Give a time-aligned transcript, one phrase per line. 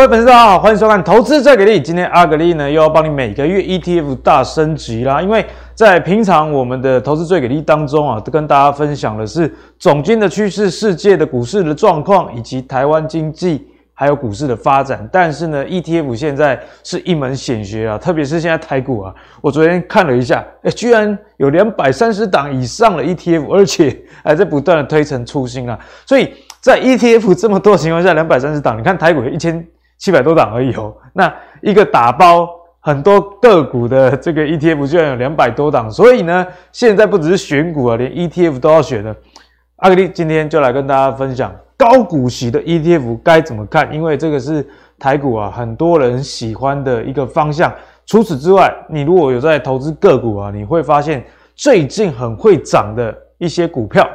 [0.00, 1.78] 各位粉丝大家好，欢迎收看《投资最给力》。
[1.82, 5.20] 今天阿格力呢又要帮你每个月 ETF 大升级啦。
[5.20, 5.44] 因为
[5.74, 15.06] 在平常我们的《投资最给力》当中啊，都跟大家分享的是总经的趋势、世界的股市的状况，以及台湾经济还有股市的发展。
[15.12, 25.78] 但是呢，ETF 现在是一门显学啊，特别是现在台股啊，我昨天看了一下，诶居然有两百三十档以上的 ETF，而且还在不断的推陈出新啊。
[26.06, 29.62] 所以在 ETF 这么多情况下，两百三十档，你看台股一千。
[30.00, 31.32] 七百多档而已哦，那
[31.62, 32.48] 一个打包
[32.80, 39.14] 很多个股的这个 ETF 居然有两百多档，所以呢，现在不只是选股啊，连 ETF 都要选了。
[39.76, 44.66] 阿格力今天就来跟大家分享高股息的 ETF 该怎么看，因为这个是
[44.98, 47.72] 台股啊很多人喜欢的一个方向。
[48.06, 51.22] 除此之外，你如果有在投资个股啊，你会发现
[51.54, 54.08] 最近很会涨的一些股票。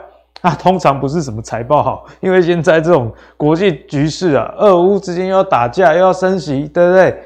[0.45, 7.19] 那通常不是什么财报好，因为现在这种国际局势啊，俄乌之间又要打架，又要升息，对不对？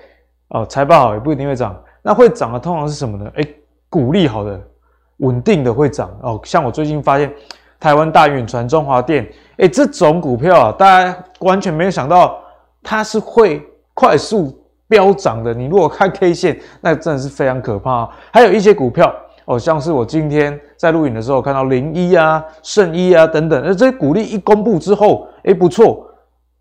[0.51, 1.77] 哦，财报好也不一定会涨。
[2.01, 3.29] 那会涨的通常是什么呢？
[3.35, 3.55] 诶，
[3.89, 4.57] 股利好的、
[5.17, 6.39] 稳定的会涨哦。
[6.45, 7.29] 像我最近发现，
[7.77, 12.39] 台湾大远传、中华电，诶，这种股票啊，大家完全没有想到
[12.81, 13.61] 它是会
[13.93, 15.53] 快速飙涨的。
[15.53, 18.09] 你如果看 K 线，那真的是非常可怕啊。
[18.31, 19.13] 还有一些股票。
[19.43, 26.05] 哦，像是我今天在录影的时候看到零一啊、圣一啊等等，那这些股利一公布之后，诶不错。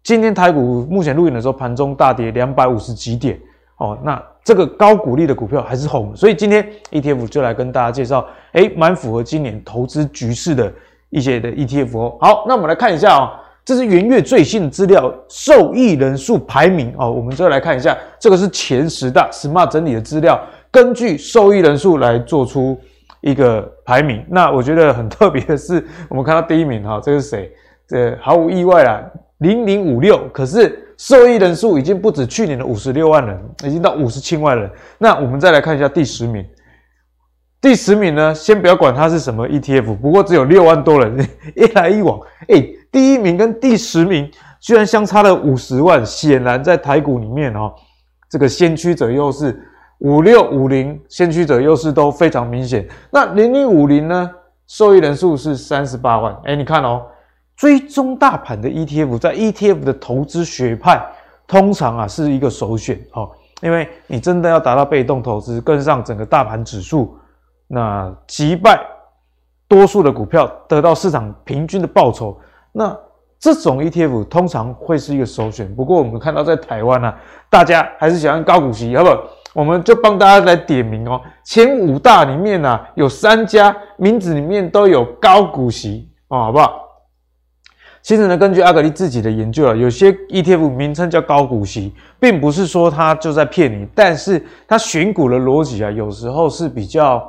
[0.03, 3.39] 今天台股目前录影的时候盘中大跌两百五十几点，
[3.77, 10.73] 哦，那这个高股利的股票还是红，所以今天 ETF 就来跟大家介绍，诶蛮符合今年投资局势的
[11.11, 12.17] 一些的 ETF 哦。
[12.21, 13.31] 好，那我们来看一下哦，
[13.65, 20.41] 这是元月最新的资料，受益人数排名哦，我们就来看一下，这个是前十大 Smart 整理的资料。
[20.71, 22.79] 根据受益人数来做出
[23.21, 27.53] 一个排名，那我觉得很特别的是，我们看到第一名哈，这个是谁？
[27.87, 29.03] 这毫无意外啦，
[29.39, 30.29] 零零五六。
[30.33, 34.71] 可是受益人数已经不止去年的五十六万人，已经到五十七万人。
[34.99, 36.45] 那我们再来看一下第十名，
[37.61, 47.75] 第十名呢，先不要管它是什么 ETF，不过只有六万多人， 一来一往，哎，第一名跟第十名居然相差了五十万，显然在台股里面哈，
[48.31, 49.61] 这个先驱者优势。
[49.99, 52.89] 五六五零先驱者优势都非常明显。
[53.11, 54.31] 那零零五零呢？
[54.67, 56.37] 受益人数是三十八万。
[56.45, 57.07] 哎，你看哦，
[57.57, 61.03] 追踪大盘的 ETF，在 ETF 的投资学派，
[61.47, 63.31] 通常啊是一个首选哦，
[63.63, 67.17] 因为你真的要达到被动投资，跟上整个大盘指数，
[67.67, 68.79] 那击败
[69.67, 72.39] 多数的股票，得到市场平均的报酬，
[72.71, 72.95] 那
[73.39, 75.75] 这种 ETF 通常会是一个首选。
[75.75, 79.17] 不过我们看到在台湾啊，大家还是喜欢高股息，好不好？
[79.59, 86.85] 我们就帮大家来点名哦，前五大里面呢、啊，有三家名字里面都有高股息哦，好不好？
[88.01, 97.21] 其实呢，根据阿格力自己的研究啊，有些 ETF 名称叫高股息，并不是说它就在骗你，但是它选股的逻辑啊，有时候是比较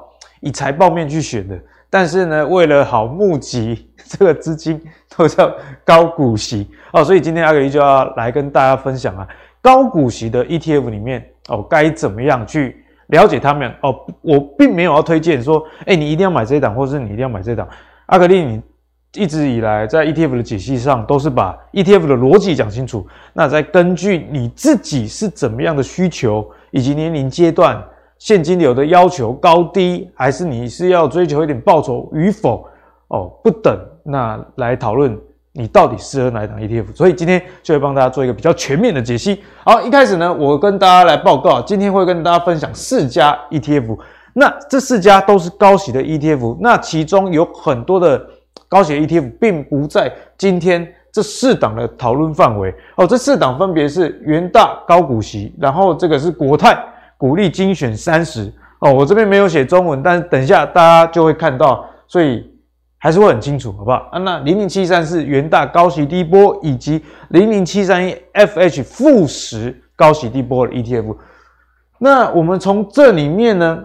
[0.41, 1.59] 以财报面去选的。
[1.89, 4.79] 但是呢，为了好募集 这个资金，
[5.17, 5.51] 都叫
[5.83, 9.27] 高股息哦，所以今天阿格力就要来跟大家分享啊，
[9.63, 11.27] 高股息的 ETF 里面。
[11.49, 13.69] 哦，该怎么样去了解他们？
[13.81, 17.67] 哦，我并没有要推荐说，哎，你一定要买这一档，或者是你一定要买这档。
[18.05, 18.61] 阿格力，你
[19.15, 23.05] 一直以来在 ETF 的解析上，都是把 ETF 的逻辑讲清楚。
[23.33, 27.83] 那再根据你自己是怎么样的需求，以及年龄阶段、
[28.19, 32.67] 现金流的要求高低，还是你是要追求一点报酬与否？
[33.07, 35.19] 哦，不等，那来讨论。
[35.59, 36.95] 你到底适合哪一档 ETF？
[36.95, 39.43] 所以今天就会帮大家做一个比较全面的解析。
[39.65, 43.99] 好，一开始呢，我跟大家来报告，今天会跟大家分享四家 ETF。
[44.31, 46.57] 那这四家都是高息的 ETF。
[46.61, 48.25] 那其中有很多的
[48.69, 52.73] 高息的 ETF 并不在今天这四档的讨论范围。
[52.95, 56.81] 哦，这四档分别是元大高股息，然后这个是国泰
[57.17, 58.49] 股利精选三十。
[58.79, 62.49] 哦，我这边没有写中文，但是等一下大家就会看到，所以。
[62.99, 64.09] 还是会很清楚，好不好？
[64.11, 71.15] 啊，那零零七三是元大高息低波，以及零零七三一 FH 负十高息低波的 ETF。
[71.97, 73.83] 那我们从这里面呢，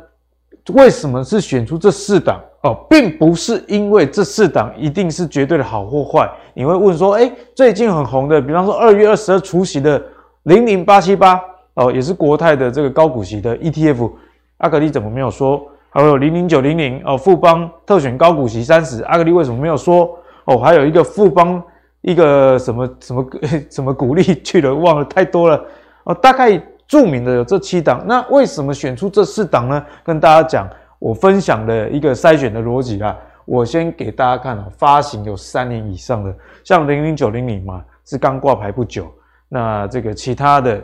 [0.73, 2.41] 为什么是选出这四档？
[2.65, 6.29] 哦，并不是因为这四档一定是绝对的好或坏。
[6.55, 10.03] 你会问说，诶，最近很红的，比方说二月二十二除息的
[10.45, 11.41] 零零八七八，
[11.75, 14.11] 哦，也是国泰的这个高股息的 ETF。
[14.59, 15.63] 阿格力怎么没有说？
[15.95, 20.59] 还有零零九零零哦，富邦特选高股息三十，阿格力为什么没有说哦？
[20.59, 21.63] 还有一个富邦
[22.01, 23.27] 一个什么什么
[23.71, 25.65] 什么股利去了，忘了太多了
[26.03, 26.13] 哦。
[26.13, 29.87] 大概著名的有这七档，那为什么选出这四档呢？
[30.03, 30.69] 跟大家讲，
[30.99, 33.17] 我分享的一个筛选的逻辑啊。
[33.45, 39.07] 我先给大家看哦，发行有三年以上的，像零零九零零嘛，是刚挂牌不久。
[39.49, 40.83] 那这个其他的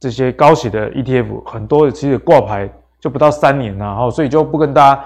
[0.00, 2.68] 这些高息的 ETF 很多其实挂牌
[3.00, 5.04] 就不到三年了哈，所以就不跟大家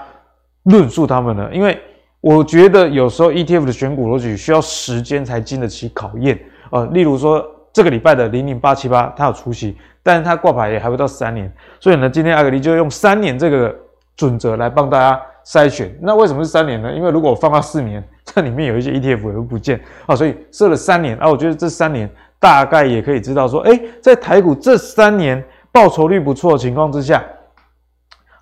[0.63, 1.79] 论述他们了，因为
[2.21, 6.39] 我觉得有时候 ETF 的选股逻辑需要时间才经得起考验
[6.71, 6.85] 呃。
[6.87, 13.75] 例如说这个礼拜的零零八七八，它有出息，但是它挂牌也还不到三年，所以呢，今天阿格力就用三年这个
[14.15, 15.93] 准则来帮大家筛选。
[16.01, 16.93] 那为什么是三年呢？
[16.93, 21.29] 因为如果我放到四年， 这里面有一些 ETF 也会不见啊，所以设了三年啊。
[21.29, 22.09] 我觉得这三年
[22.39, 27.21] 大概也可以知道说，诶，在台股这三年报酬率不错的情况之下，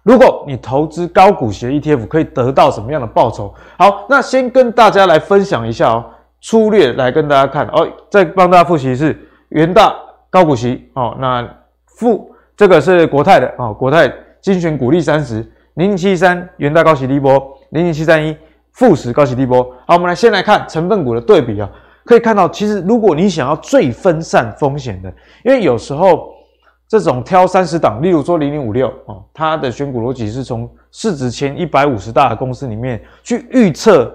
[0.03, 3.53] 如果你投资高股息 ETF，可以得到什么样的报酬？
[3.77, 6.05] 好，那先跟大家来分享一下哦，
[6.41, 9.17] 粗略来跟大家看哦，再帮大家复习是
[9.49, 9.95] 元大
[10.29, 11.47] 高股息哦，那
[11.85, 14.11] 富这个是国泰的哦，国泰
[14.41, 15.35] 精选股利三十
[15.75, 17.39] 零零七三元大高息低波
[17.69, 18.35] 零零七三一。
[18.73, 21.69] 富时高息低波，好，我们来先来看成分股的对比啊，
[22.05, 25.13] 可以看到，其实如果你想要最分散风险的，
[25.43, 26.33] 因为有时候
[26.91, 34.13] 这种挑三十档，例如说零零五六哦，它的选股逻辑是从市值前一百五十大的公司里面去预测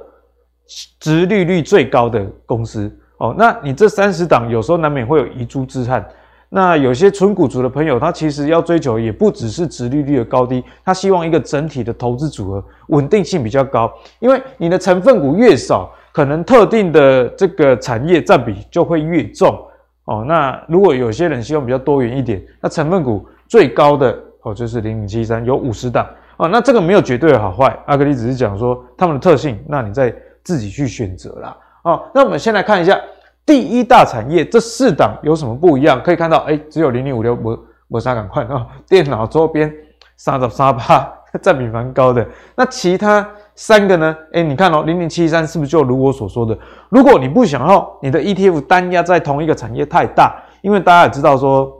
[1.00, 6.06] 值利率最高的公司哦，那你这三十档有时候难免会有遗珠之憾。
[6.50, 13.90] 那有些纯股族的朋友，他其实要追求也不只是值利率的高低，他希望一个整体的投资组合稳定性比较高。
[14.18, 19.58] 因为你的成分股越少，可能特定的这个产业占比就会越重
[20.06, 20.24] 哦。
[20.26, 26.08] 那如果有些人希望比较多元一点，那成分股最高的哦就是零零七三，有五十档
[26.38, 26.48] 哦。
[26.48, 30.12] 那这个没有绝对的好坏，阿格力只是讲说他们的特性，那你再
[30.42, 31.56] 自己去选择啦。
[31.82, 32.98] 哦，那我们先来看一下。
[33.44, 36.02] 第一大产业这四档有什么不一样？
[36.02, 37.56] 可以看到，哎，只有零零五六没
[37.86, 38.66] 没啥赶快啊。
[38.88, 39.72] 电脑周边
[40.16, 41.08] 三十三八，
[41.40, 42.26] 占比蛮高的。
[42.56, 43.24] 那其他
[43.56, 44.16] 三个呢？
[44.32, 46.56] 哎，你看哦，零零七三是不是就如我所说的？
[46.88, 51.72] 如果你不想要你的 ETF 单压在同一个产业太大，因为大家也知道说，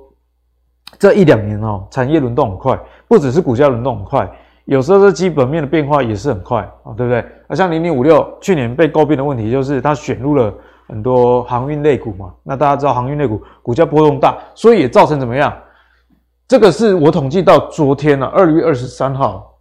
[0.99, 2.76] 这一两年哦，产业轮动很快，
[3.06, 4.28] 不只是股价轮动很快，
[4.64, 7.25] 有时候这基本面的变化也是很快啊，对不对？
[7.49, 10.52] 那像零零五六去年被诟病的问题就是它选入了。
[10.88, 15.52] 很多航运类股嘛，那大家知道航运类股股价波动大，所以也造成怎么样？
[16.46, 19.56] 这个是我统计到昨天呢、啊，二月二十三号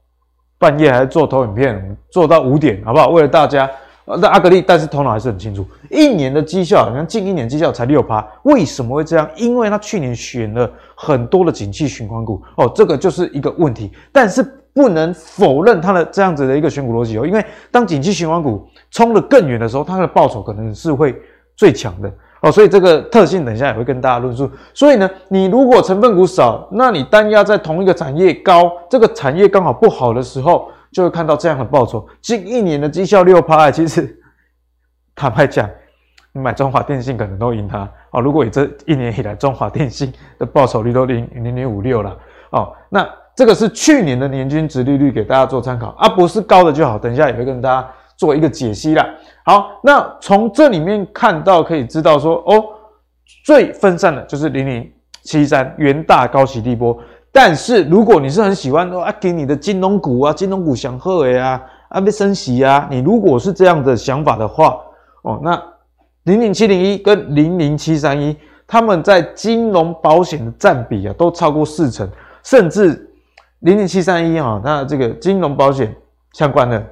[0.57, 3.09] 半夜还做投影片，做到五点，好不好？
[3.09, 3.69] 为了大家，
[4.05, 9.29] 那阿格力，但是头脑还是很清楚，一年的绩效，你看近一年绩效才六趴，为什么会这样？
[9.35, 14.45] 因为他去年选了很多的景气循环股，哦，这个就是一个问题，但是。
[14.75, 17.41] 不能否认它的这样子的一个选股逻辑哦，因为
[17.71, 21.15] 当景气循环股冲得更远的时候，它的报酬可能是会
[21.55, 22.13] 最强的
[22.45, 24.49] 哦，所以这个特性等一下也会跟大家论述。
[24.73, 32.07] 所以呢，你如果成分股少，那你单压在同一个产业高，这个产业刚好不好的时候，就会看到这样的报酬。
[32.21, 34.17] 近一年的绩效六趴，其实
[35.15, 35.69] 坦白讲，
[36.31, 38.21] 你买中华电信可能都赢它哦。
[38.21, 42.15] 如果你这一年以来中华电信的报酬率都零零点五六了
[42.51, 43.07] 哦，那。
[43.37, 46.97] 这个是去年的年均殖利率，给大家做参考啊，不是高的就好。
[46.97, 49.05] 等一下也会跟大家做一个解析啦。
[49.45, 52.63] 好，那从这里面看到可以知道说，哦，
[53.45, 54.91] 最分散的就是零零
[55.23, 56.97] 七三元大高息低波。
[57.31, 64.77] 但是如果你是很喜欢说啊，给你的金融股啊，金融股祥贺呀，啊被升息啊，你如果是这样的想法的话，
[65.21, 65.61] 哦，那
[66.23, 68.35] 零零七零一跟零零七三一，
[68.65, 72.09] 他们在金融保险的占比啊，都超过四成，
[72.43, 73.11] 甚至。
[73.59, 75.95] 零零七三一啊，那这个金融保险
[76.33, 76.85] 相关的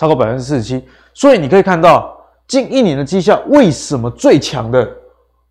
[0.00, 2.16] 超过百分之四十七，所以你可以看到
[2.48, 4.90] 近一年的绩效为什么最强的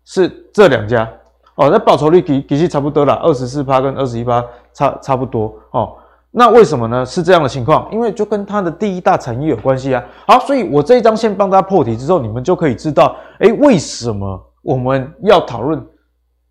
[0.04, 1.08] 是这两家
[1.54, 1.70] 哦？
[1.70, 5.92] 那报酬率其其实差不多啦，二十四趴跟二十一趴差差不多哦。
[6.32, 7.06] 那为什么呢？
[7.06, 10.04] 是这样的情况，因为就跟它的第一大产业有关系啊。
[10.26, 15.80] 好，所以我这一张先帮大家破题之后，你们就可以知道，诶，为什么我们要讨论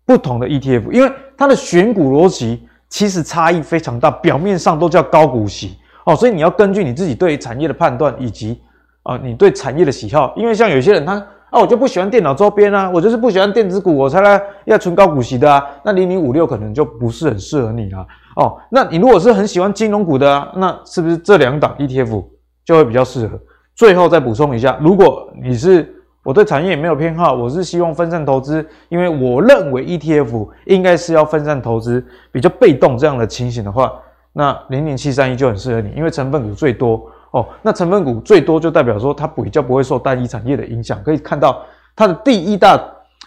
[0.06, 0.90] 不同的 ETF？
[0.90, 2.66] 因为它的选股逻辑。
[2.92, 8.60] 其实差异非常大，表面上都叫高股息哦，所以你要根据你自己对产业的判断，以及
[9.02, 11.14] 啊、你对产业的喜好，因为像有些人他
[11.50, 22.24] 啊我就不喜欢电脑周边啊，我就是不喜欢电子股，我才来要存高股息的啊，那零零五六可能就不是很适合你啊哦，那你如果是很喜欢金融股的啊，那是不是这两档 ETF
[22.64, 23.40] 就会比较适合？
[23.74, 25.96] 最后再补充一下，如果你是。
[26.22, 33.90] 我对产业也没有偏好，我是希望分散投资，因为我认为 ETF 应该是要分散投资，比较被动这样的情形的话，
[34.32, 37.46] 那零零七三一就很适合你，因为成分股最多哦。
[37.62, 41.62] 那成分股最多就代表说它比较不会受单一产业的影响，可以看到
[41.96, 42.80] 它的第一大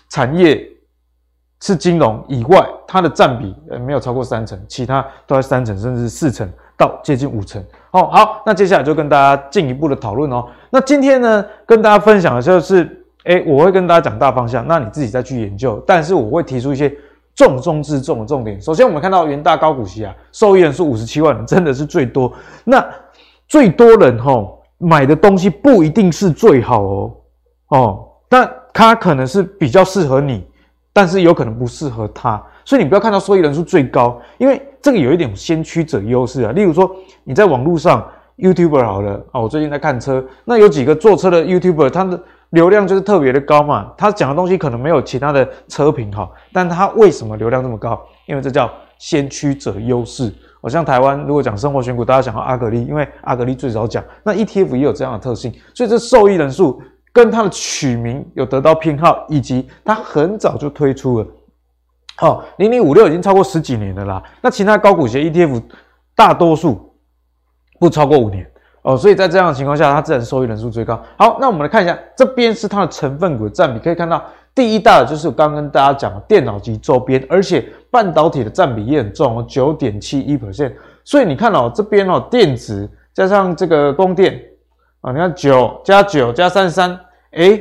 [0.10, 0.66] 产业
[1.62, 8.10] 是金融以外，它的占比呃没有超过三成，其他都在三成甚至四成到接近五成哦。
[8.12, 10.48] 好，那接下来就跟大家进一步的讨论哦。
[10.70, 15.82] 那今天呢，跟大家分享的就是诶，我会跟大家讲大方向，那你自己再去研究。
[15.88, 16.94] 但是我会提出一些
[17.36, 18.62] 重中之重的重点。
[18.62, 22.32] 首先，我们看到元大高股息啊，受益人数五十七万人，真的是最多。
[22.64, 22.86] 那
[23.48, 27.16] 最多人吼买的东西不一定是最好哦
[27.70, 30.46] 哦，但它可能是比较适合你，
[30.92, 32.42] 但是有可能不适合他。
[32.66, 36.52] 所以你不要看到受益人数最高，因为这个有一点先驱者优势啊。
[36.52, 36.90] 例如说
[37.24, 42.20] 你在网络上 YouTuber 好了啊，我最近在看车，那有几个坐车的 YouTuber，他的
[42.54, 43.92] 流量就是特别的高嘛。
[43.98, 48.02] 他讲的东西可能没有其他的车评好，但他为什么流量这么高？
[48.28, 50.34] 因为这叫先驱者优势。
[50.62, 56.82] 我像台湾如果讲生活选股，大家想到阿格力，因为阿格力最早讲，那 ETF 也有这样的特性，所以这受益人数
[57.12, 61.28] 跟它的取名有得到偏好，以及它很早就推出了。
[62.16, 64.24] 好，零零五六已经超过十几年了啦。
[64.42, 65.62] 那其他高股息 ETF
[66.16, 66.96] 大多数
[67.80, 68.50] 不超过五年
[68.84, 71.02] 哦，所以在这样的情况下，它自然受益人数最高。
[71.18, 74.22] 好，那我们来看一下，这边是它的成分股的占比，可以看到
[74.54, 80.74] 第一大的就是我刚跟大家讲的电脑及周边，而且半导体的占比也很重哦，九点七一 percent。
[81.04, 84.40] 所以你看哦，这边哦，电子加上这个供电
[85.02, 87.00] 啊，你看九加九加三三，
[87.32, 87.60] 哎，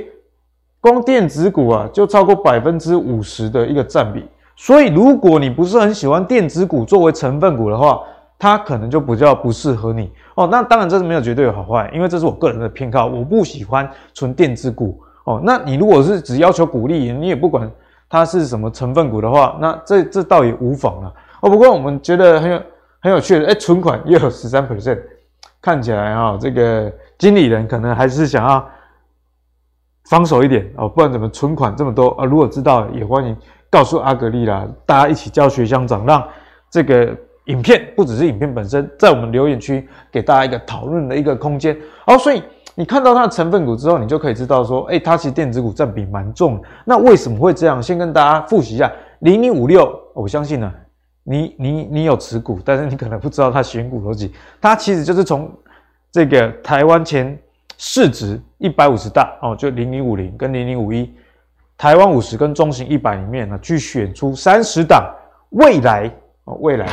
[0.81, 4.29] 光电子股啊就超过百分之五十的一个占比。
[4.57, 8.01] 所以，如果你不是很喜欢电子股作为成分股的话，
[8.39, 10.47] 它可能就比较不适合你哦。
[10.51, 15.41] 那当然这是没有绝对的好坏，因为这是我个人的偏好，我不喜欢纯电子股哦。
[15.45, 17.71] 那你如果是只要求股利，你也不管
[18.09, 21.51] 它是什么成分股的话，那这这倒也无妨了哦。
[21.51, 22.63] 不过我们觉得很有
[23.01, 25.01] 很有趣的，哎，存款也有十三 percent，
[25.61, 28.69] 看起来啊、哦，这个经理人可能还是想要
[30.09, 32.25] 防守一点哦，不然怎么存款这么多啊？
[32.25, 33.37] 如果知道也欢迎。
[33.73, 36.23] 告诉阿格力啦，大家一起教学相长，让
[36.69, 41.77] 这个影片不只是影片本身，在我们留言区给大家一个讨论的一个空间。
[42.07, 42.43] 好，所以
[42.75, 46.63] 你看到它的成分股之后，你就可以知道说，哎，它其实电子股占比蛮重。
[46.85, 47.83] 那为什么会这样？
[47.83, 50.73] 先跟大家复习一下，零零五六， 我相信呢，
[51.25, 54.33] 你你你有持股，但是你可能不知道它选股逻辑。
[54.61, 55.53] 它其实就是从
[56.11, 57.37] 这个台湾前
[57.77, 61.13] 市值一百五十大哦，就零零五零跟零零五一。
[61.77, 65.13] 台湾五十跟中型一百里面呢，去选出三十档
[65.51, 66.09] 未来
[66.45, 66.87] 哦，未来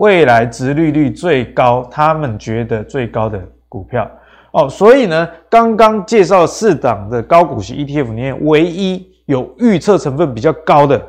[0.00, 3.38] 未来殖利率最高，他们觉得最高的
[3.68, 4.10] 股票
[4.52, 11.00] 哦，所以呢，刚刚介绍四档的高股息 ETF 里面，唯一有预测成分比较高的，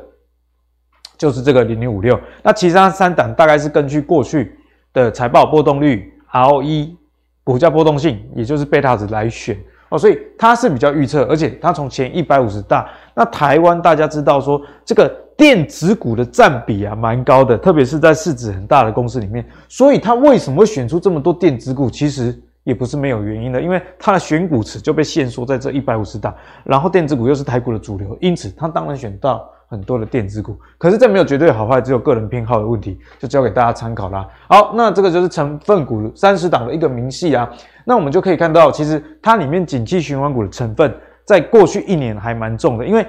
[1.16, 2.20] 就是这个零零五六。
[2.42, 4.54] 那其他三档大概是根据过去
[4.92, 6.94] 的财报波动率、ROE、
[7.42, 9.58] 股价波动性，也就是贝塔值来选。
[9.88, 15.10] 哦，所以它是比较预测，而且它从前一百五十大，那台湾大家知道说这个
[15.42, 21.90] 电子股的占比啊蛮高的，特别是在市值很大的公司里面，所以它为什么会选出这么多电子股？
[21.90, 26.32] 其实也不是没有原因的，因为它的选股池就被限缩在这一百五十大，
[26.62, 29.44] 然后电子股又是台股的主流，因此它当然选到。
[29.66, 34.28] 很多的电子股，可是这没有绝对好坏，只有个人偏好的问题，就交给大家参考啦。
[34.46, 37.50] 好，那这个就是成分股三十档的一个明细啊。
[37.86, 40.94] 那我们就可以看到，其实它里面景气循环股的成分，
[41.24, 43.06] 在过去一年还蛮重的，因为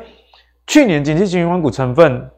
[0.67, 2.29] 去年景气循环股成分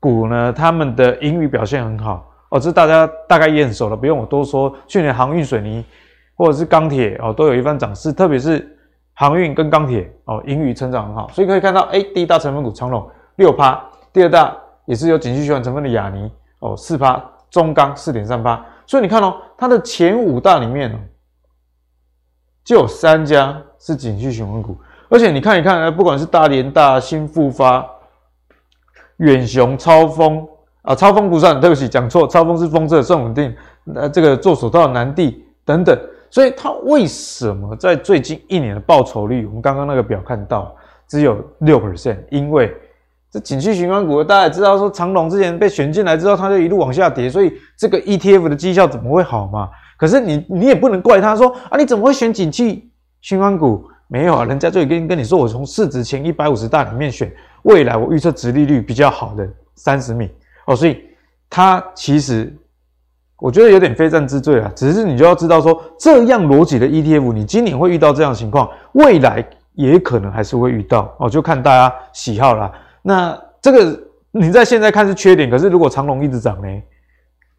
[0.00, 4.74] 股呢，他们的盈余表现很好哦，这大家大概也很熟了，不用我多说。
[4.86, 5.84] 去年航运、水泥
[6.34, 8.76] 或者是钢铁哦，都有一番涨势，特别是
[9.14, 13.08] 航运跟钢铁哦，盈余成长很好，所以可以看到，哎，第一大成分股长荣。
[13.36, 13.80] 六趴，
[14.12, 16.30] 第二大也是有景气循环成分的亚泥
[16.60, 20.96] 哦，四趴，中钢四点三趴，所以你看哦，它的前五大里面哦，
[22.64, 24.76] 就有三家是景气循环股，
[25.08, 27.84] 而且你看一看，不管是大连大、新复发、
[29.18, 30.46] 远雄、超丰
[30.82, 33.54] 啊，超丰不算，对不起，讲错，超丰是封测算稳定，
[33.94, 35.98] 呃，这个做手套的南帝等等，
[36.30, 40.74] 所以它为什么在最近一年的报酬率，我们刚刚那个表看到
[41.08, 42.74] 只有六 percent，因为
[43.30, 49.68] 这景气循环股，大家也知道，说长隆之前被选进来之后，它就一路往下跌，所以这个 ETF 的绩效怎么会好嘛？
[49.96, 52.90] 可是你你也不能怪他说啊，你怎么会选景气
[53.22, 53.84] 循环股？
[54.08, 57.30] 没有啊，人家就已经跟你说，我从市值前一百五十大里面选
[57.62, 60.30] 未来我预测殖利率比较好的三十米
[60.66, 60.98] 哦，所以
[61.50, 62.50] 它其实
[63.38, 64.72] 我觉得有点非战之罪啊。
[64.74, 72.72] 只是你就要知道说，这样逻辑的 ETF，你今年会遇到这样的情况，未来也可能还是会遇到哦，就看大家喜好啦。
[73.02, 74.00] 那这个
[74.30, 76.82] 你在现在看是缺点，可是如果长龙一直涨呢，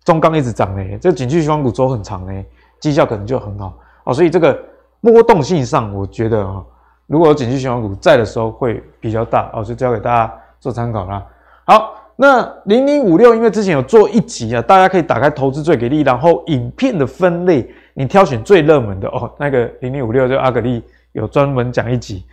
[0.04, 2.44] 中钢一直涨呢，这景气循环股走很长呢，
[2.80, 4.14] 绩效可能就很好哦。
[4.14, 4.60] 所以这个
[5.02, 6.64] 波动性上，我觉得啊，
[7.08, 11.26] 如果有景气循环股在的时候会比较大哦，就交给大家做参考啦。
[11.66, 19.32] 好，那零零五六，因为之前有做一集啊，大家可以打开投资最给力，然后影片的分类，你挑选最热门的哦。
[19.40, 22.26] 那个零零五六就阿格力有专门讲一集。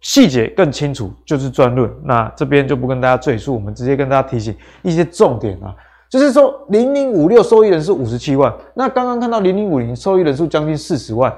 [0.00, 1.90] 细节更清楚就是专论。
[2.04, 5.74] 那这边就不跟大家赘述，我们直接跟大家提醒一些重点啊，
[6.08, 11.34] 就是说零零五六受益人数五十七万，那刚刚看到零零五零受益人数将近四十万，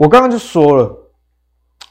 [0.00, 0.90] 我刚刚就说了，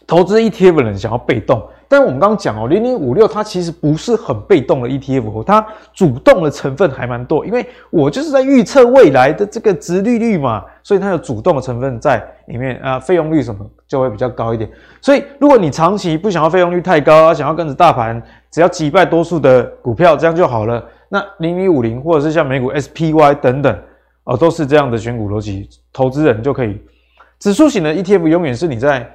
[0.07, 1.63] 投资 ETF 的人想要被动。
[1.87, 5.63] 但我们刚刚讲哦，零零五六它其实不是很被动的 ETF，它
[5.93, 14.67] 主动的成分还蛮多，因为我就是在预测未来的这个殖利率嘛，所以它有主动的成分在里面啊，费用率什么就会比较高一点。
[15.01, 23.79] 所以如果你长期不想要费用率太高，想要跟着大盘，只要击败多数的股票这样就好了，那零零五零或者是像美股 SPY 等等
[24.23, 26.81] 哦，都是这样的选股逻辑，投资人就可以。
[27.39, 29.09] 指数型的 ETF 永远是你在。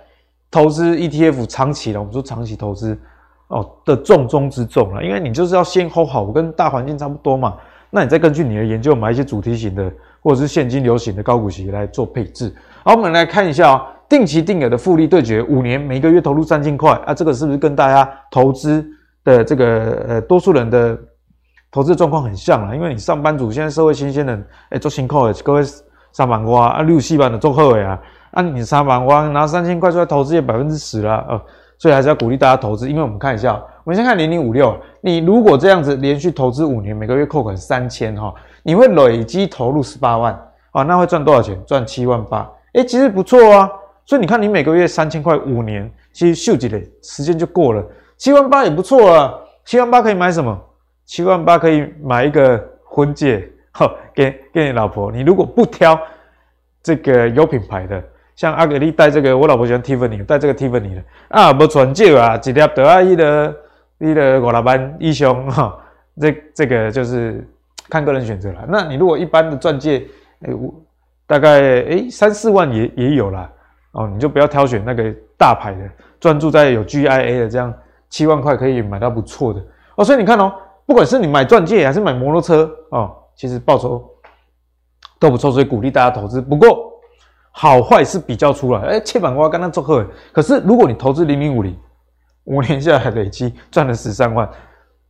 [0.50, 2.96] 投资 ETF 长期的，我们说长期投资
[3.48, 7.56] 哦的重中之重了，因为你就是要先 hold 好，我跟大环境差不多嘛。
[7.90, 12.54] 那你再根据你的研究买一些主题型的或者是现金流型的高股息来做配置。
[12.84, 18.86] 好，我们来看一下、哦，定期定额的复利对决，五年每个月投入三千块啊，这个是不是跟大家投资
[19.24, 20.96] 的这个呃多数人的
[21.72, 22.76] 投资状况很像了？
[22.76, 25.64] 因为你上班族现在社会新鲜人哎做辛苦的，各位
[26.12, 28.00] 上班瓜啊六七班的做好的啊。
[28.36, 31.40] 那、啊、你三万万拿三千块出来投资也百分之十了，呃，
[31.78, 32.90] 所以还是要鼓励大家投资。
[32.90, 40.36] 因为我们看一下，我们先看零零五六，你如果这样子连续投资五年，每个月扣款三千哈，你会累积投入十八万
[40.72, 41.56] 啊，那会赚多少钱？
[41.64, 43.70] 赚七万八，诶，其实不错啊。
[44.04, 47.86] 所以你看，你每个月三千块，五年其实秀几嘞，时间就过了，
[48.16, 49.32] 七万八也不错啊。
[49.64, 50.60] 七万八可以买什么？
[51.06, 55.12] 七万八可以买一个婚戒，哈，给给你老婆。
[55.12, 55.96] 你如果不挑
[56.82, 58.02] 这个有品牌的。
[58.36, 63.56] 像阿格力戴这个，我老婆喜欢 Tiffany，戴这个 Tiffany 的啊，不传旧啊，一粒得啊，伊的，
[63.98, 65.78] 伊的五老板一胸哈，
[66.20, 67.46] 这这个就是
[67.88, 68.64] 看个人选择了。
[68.68, 70.04] 那你如果一般的钻戒，
[70.40, 70.50] 哎，
[71.28, 73.48] 大概哎三四万也也有啦。
[73.92, 77.72] 哦，你就不要挑选那个大牌的，专注在有 GIA 的，这样
[78.10, 79.62] 七万块可以买到不错的
[79.94, 80.04] 哦。
[80.04, 80.52] 所以你看哦，
[80.86, 84.04] 不管是你买钻戒还是买摩托车哦，其实报酬
[85.20, 86.42] 都不错，所以鼓励大家投资。
[86.42, 86.92] 不过。
[87.56, 91.76] 好坏是比较出来，哎，切板瓜刚刚做客，可是如果你投资零零五零，
[92.46, 94.48] 五年下来累积赚了十三万，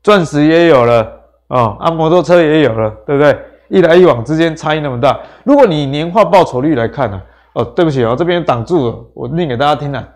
[0.02, 1.11] 钻石也有了
[1.48, 3.35] 哦，啊，摩托车也有了，对不对？
[3.68, 7.18] 一来一往之间差异那么大，如果你年化报酬率来看呢、
[7.54, 10.07] 哦，对不起哦，这边挡住了，我念给大家听了，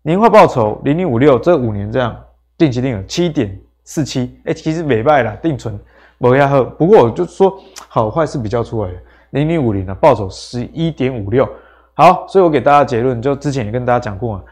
[0.00, 2.16] 年化报酬零零五六这五年这样
[2.56, 5.78] 定期定额七点四七，哎，其实美败了，定存
[6.16, 8.96] 没下喝，不过我就说好坏是比较出来的，
[9.32, 11.46] 零零五零的报酬十一点五六。
[11.96, 14.42] 好，所以我给大家结论，就之前也跟大家讲过啊。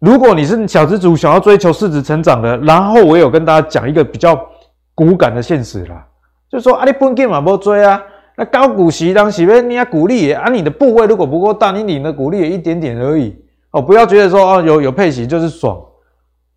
[0.00, 4.48] 如果你是小资族，想要追求市值成长的，然后我有跟大家讲一个比较
[4.94, 6.04] 骨感的现实啦，
[6.50, 8.02] 就是说啊，你本金嘛不追啊，
[8.36, 13.34] 那高股息当时你要股利啊，你的部位如果不够大，你领的股利也一点点而已
[13.70, 15.80] 哦，不要觉得说哦有有配息就是爽，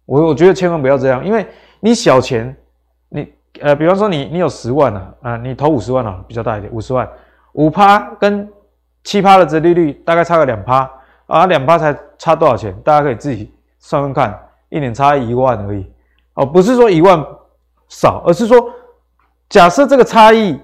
[0.06, 1.46] 我我觉得千万不要这样，因为
[1.80, 2.54] 你小钱，
[3.10, 7.08] 你呃，比方说你你有十万啊，啊，你投五十万啊，比较大一点，五十万，
[7.54, 8.50] 五趴跟。
[9.08, 10.92] 七趴的殖利率大概差个两趴
[11.28, 12.76] 啊，两趴才差多少钱？
[12.84, 15.90] 大家可以自己算算看，一年差一万而已
[16.34, 17.26] 哦，不是说一万
[17.88, 18.70] 少，而是说
[19.48, 20.60] 假设这个差异，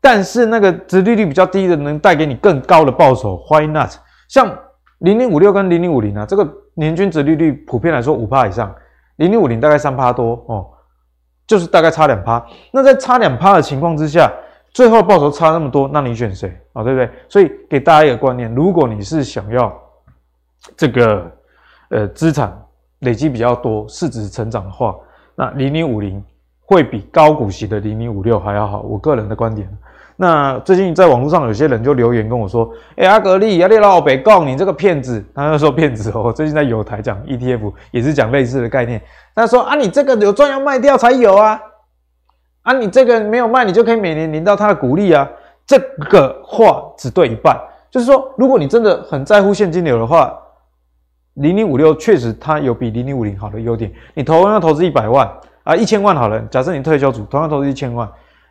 [0.00, 3.90] 但是那个殖利率比较低的能带给你更高的报酬，Why not？
[4.28, 4.56] 像
[4.98, 8.72] 零零五六跟零零五零啊，这个年均殖利率普遍来说五趴以上，
[9.16, 10.70] 零零五零大概三趴多哦，
[11.48, 12.46] 就是大概差两趴。
[12.70, 14.30] 那在差两趴的情况之下。
[14.78, 16.84] 最后报酬差那么多，那你选谁啊？
[16.84, 17.10] 对不对？
[17.28, 19.76] 所以给大家一个观念：如果你是想要
[20.76, 21.28] 这个
[21.88, 22.56] 呃资产
[23.00, 24.94] 累积比较多、市值成长的话，
[25.34, 26.22] 那零零五零
[26.64, 28.82] 会比高股息的零零五六还要好。
[28.82, 29.68] 我个人的观点。
[30.14, 36.32] 那最近在网络上有些人就留言跟我说：“哎，阿格力，阿力老北告你这个骗子。”他就说骗子哦。
[36.32, 39.02] 最近在有台讲 ETF 也是讲类似的概念。
[39.34, 41.60] 他说：“啊，你这个有赚要卖掉才有啊。”
[42.68, 45.26] 啊，你这个没有卖，你就可以每年领到他的股利啊。
[45.66, 45.78] 这
[46.10, 47.58] 个话只对一半，
[47.90, 50.38] 就是说，如果你真的很在乎现金流的话，
[51.36, 53.90] 零零五六确实它有比零零五零好的优点。
[54.12, 55.26] 你同样投资一百万
[55.64, 58.06] 啊，一千万好了，假设你退休组，同样投资一千万，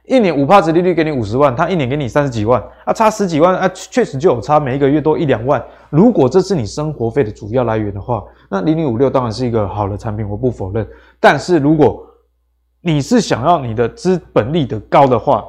[0.06, 5.63] 一年五趴殖利率给你五十万，他一年给你三十几万啊，差十几万啊，确实就有差，每一个月多一两万。
[5.91, 10.88] 如果这是你生活费的主要来源的话，那零零五六当然是一个好的产品，我不否认。
[11.19, 12.03] 但是如果
[12.88, 15.43] 你是想要你的资本利得高的话，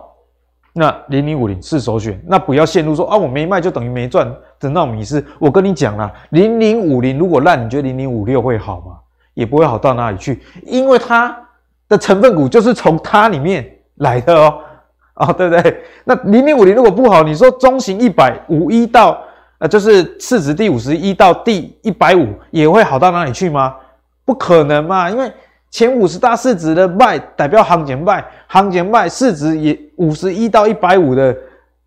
[0.72, 2.20] 那零零五零是首选。
[2.26, 4.26] 那不要陷入说啊，我没卖就等于没赚
[4.58, 5.24] 的那种迷思。
[5.38, 8.98] 我跟你讲啦，零零五零如果烂，你觉得零零五六会好吗？
[9.34, 11.36] 也不会好到哪里去，因为它
[11.88, 13.64] 的成分股就是从它里面
[13.98, 14.58] 来的哦，
[15.14, 15.80] 哦，对不对？
[16.02, 19.16] 那零零五零如果不好，你说中型一百五一到
[19.58, 23.76] 呃，就是市值第五十一到第一百五也会好到哪里去吗？
[24.24, 25.32] 不可能嘛，因为
[25.70, 31.36] 前五十大市值的卖代表行情卖，行情卖市值也五十一到一百五的，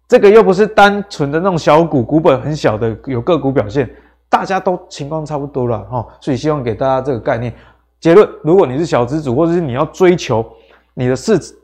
[0.08, 3.90] 这个又不是单纯的那种小股，股本很小的有个股表现，
[4.30, 7.54] 大家都情况差不多了哈，所以希望给大家这个概念。
[8.00, 10.46] 结论：如果你是小资主，或者是你要追求
[10.94, 11.56] 你的市值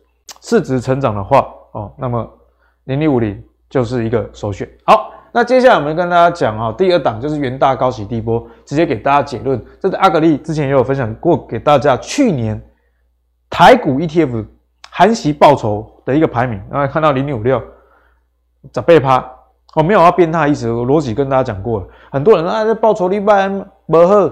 [0.42, 2.28] 市值成长的话，哦，那么
[2.86, 4.68] 零零五零就是一个首选。
[4.86, 5.14] 好。
[5.32, 9.64] 那接下来我们跟大家讲啊，第二档就是元大高息低波，直接给大家结论。
[9.80, 12.60] 这是阿格力之前也有分享过给大家，去年
[13.50, 14.46] 台股 ETF
[14.90, 16.60] 含息报酬的一个排名。
[16.72, 17.62] 然后看到零零五六
[18.74, 19.32] 十八趴，
[19.76, 21.88] 我没有要变态意思，逻辑跟大家讲过了。
[22.12, 23.28] 很多人啊，这报酬率不
[23.86, 24.32] 不好，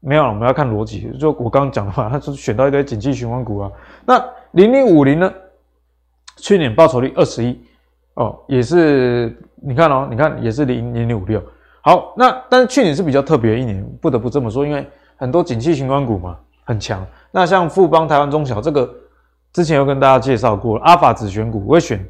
[0.00, 1.10] 没有，我们要看逻辑。
[1.18, 3.70] 就我刚刚讲的话，他是选到一堆景气循环股啊。
[4.04, 5.32] 那零零五零呢？
[6.36, 7.58] 去年报酬率二十一。
[8.14, 11.42] 哦，也是，你看哦，你看也是零零零五六，
[11.80, 17.04] 好，那但是去年是比较特别的一年，不得不这么说，因为很多景气循环股嘛很强。
[17.30, 18.88] 那像富邦台湾中小这个，
[19.52, 22.04] 之前有跟大家介绍过，阿法指选股我会选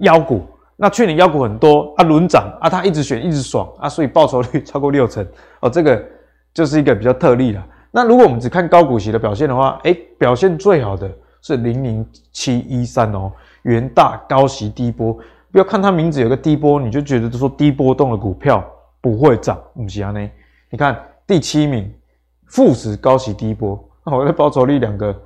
[0.00, 5.24] 妖股，那去年妖股很多啊轮涨啊，他一直选一直爽啊，所以报酬率超过六成
[5.60, 6.04] 哦，这个
[6.52, 7.64] 就是一个比较特例了。
[7.92, 11.08] 那如果我们只看高股息的表现的话，诶，表现最好的
[11.40, 13.30] 是零零七一三哦，
[13.62, 15.16] 元大高息低波。
[15.52, 18.62] 不要看它名字有个低波，你就觉得说低波动的股票
[19.00, 20.10] 不会涨，不是啊？
[20.10, 20.30] 呢？
[20.68, 21.90] 你看第七名，
[22.46, 25.16] 富时高息低波， 我的报酬率两个，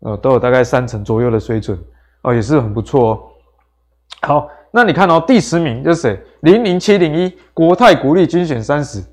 [0.00, 1.78] 呃，都有大概三成左右的水准，
[2.22, 3.20] 哦，也是很不错哦。
[4.22, 6.20] 好，那你看哦，第十名就是谁？
[6.40, 9.04] 零零七零一国泰股利均选三十，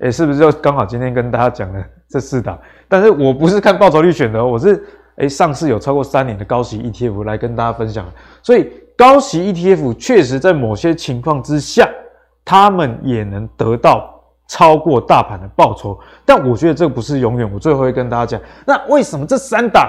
[0.00, 2.58] 诶，是不是就刚好今天跟大家讲的 这四档？
[2.88, 4.84] 但是我不是看报酬率选的，我是
[5.16, 8.04] 诶上市有超过三年的高息 ETF 来跟大家分享，
[8.42, 8.68] 所以。
[8.96, 11.88] 高息 ETF 确实在某些情况之下，
[12.44, 14.08] 他们也能得到
[14.48, 17.52] 超过大盘的报酬，但我觉得这不是永远。
[17.52, 19.86] 我最后会跟大家讲，那为什么这三档，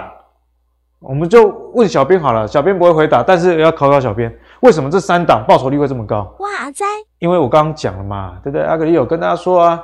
[1.00, 6.36] 我们就问小编好了，小编不会回答，但是要考考小编，为什么这三档报酬率会这么高？
[6.40, 6.84] 哇塞！
[7.20, 8.66] 因为我刚刚讲了嘛，对不对？
[8.66, 9.84] 阿格里有跟大家说啊，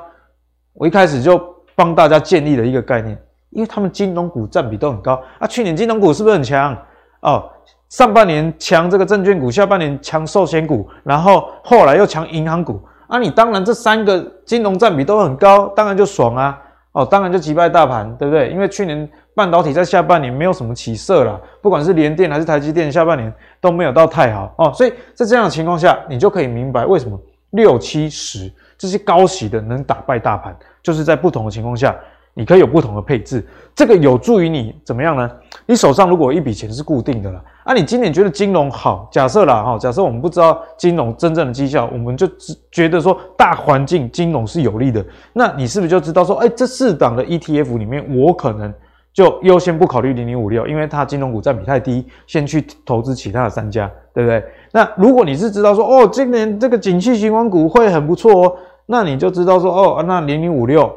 [0.73, 1.39] 我一开始就
[1.75, 3.17] 帮大家建立了一个概念，
[3.51, 6.75] 因为他们金融股占比都很高啊，去年金融股是不是很强
[7.21, 7.49] 哦？
[7.93, 13.19] 上半年抢这个证券股，下半年抢寿险股，然后后来又抢银行股啊！
[13.19, 16.59] 你当然这三个金融占比都很高，当然就爽啊！
[16.93, 18.49] 哦，当然就击败大盘，对不对？
[18.49, 24.71] 因为去年半导体在下半年没有什么起色啦，不管是联电还是台积电，下半年都没有到太好哦。
[24.73, 27.15] 所以在这样的情况下，你就可以明白为什么
[27.51, 31.95] 六七十这些高息的能打败大盘，就是在不同的情况下。
[32.35, 35.29] 你可以有不同的配置，这个有助于你怎么样呢？
[35.67, 48.73] 你手上如果一笔钱是固定的了，啊，你今年觉得金融好，假设啦哈，假设我们不知道金融真正的绩效，我们就只觉得说大环境金融是有利的，那你是不是就知道说，哎，这四档的 ETF 里面，我可能
[49.13, 54.43] 就优先不考虑零零五六，因为它金融股占比太低，先去投资其他的三家，对不对？
[54.71, 60.91] 那如果你是知道说，哦，今年这个景气循环股会很不错哦，那你就知道说，哦，那零零五六。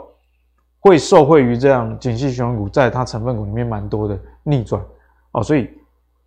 [0.79, 4.81] 会受惠于这样景气循环股，在它成分股里面蛮多的逆转
[5.33, 5.69] 哦，所以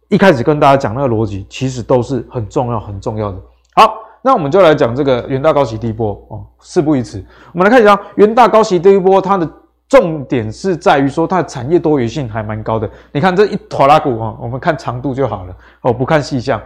[0.09, 3.37] 一开始跟大家讲那个逻辑，其实都是很重要很重要的。
[3.75, 3.93] 好，
[4.23, 6.45] 那我们就来讲这个元大高息低波哦。
[6.59, 9.47] 事不宜迟，我们来看一下元大高息低波，它的
[9.87, 12.89] 重点是在于说它的产业多元性还蛮高的。
[13.11, 16.59] 你看这一坨拉股啊，我们看长度就好了哦，不看细项，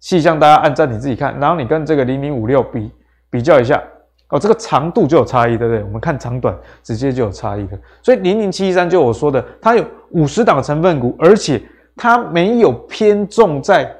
[0.00, 2.92] 细项大家按暂停自己看，然后你跟这个零零五六比
[3.30, 3.82] 比较一下。
[4.28, 5.84] 哦，这个长度就有差异，对不对？
[5.84, 7.78] 我们看长短，直接就有差异的。
[8.02, 11.62] 所以零零七一三就我说的，它有五十档成分股，而且
[11.96, 13.90] 它没有偏重在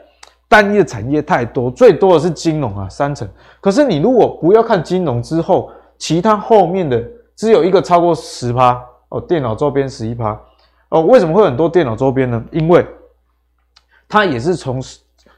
[0.49, 3.29] 单一的产业太多，最多的是金融啊，三成。
[3.61, 7.03] 可是你如果不要看金融之后，其他后面的
[7.35, 10.41] 只有一个超过十趴哦，电脑周边十一趴
[10.91, 11.03] 哦。
[11.03, 12.45] 为什么会很多电脑周边呢？
[12.53, 12.87] 因为
[14.09, 14.81] 它也是从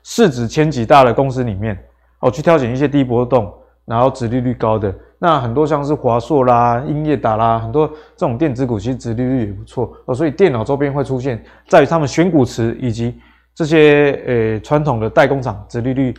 [0.03, 1.79] 市值前几大的公司里面
[2.21, 3.51] 哦去挑选一些低波动。
[3.89, 13.19] 然后殖利率高的那很多像是华硕啦、英业达啦，很多这种电子股其实殖利率也不错哦，所以电脑周边会出现在于他们选股池以及
[13.53, 16.15] 这些呃传统的代工厂殖利率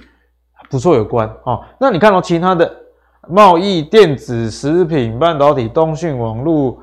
[0.70, 1.64] 不错有关哦。
[1.80, 2.70] 那你看到其他的
[3.30, 6.78] 贸易、电子、食品、半导体、通讯、网络，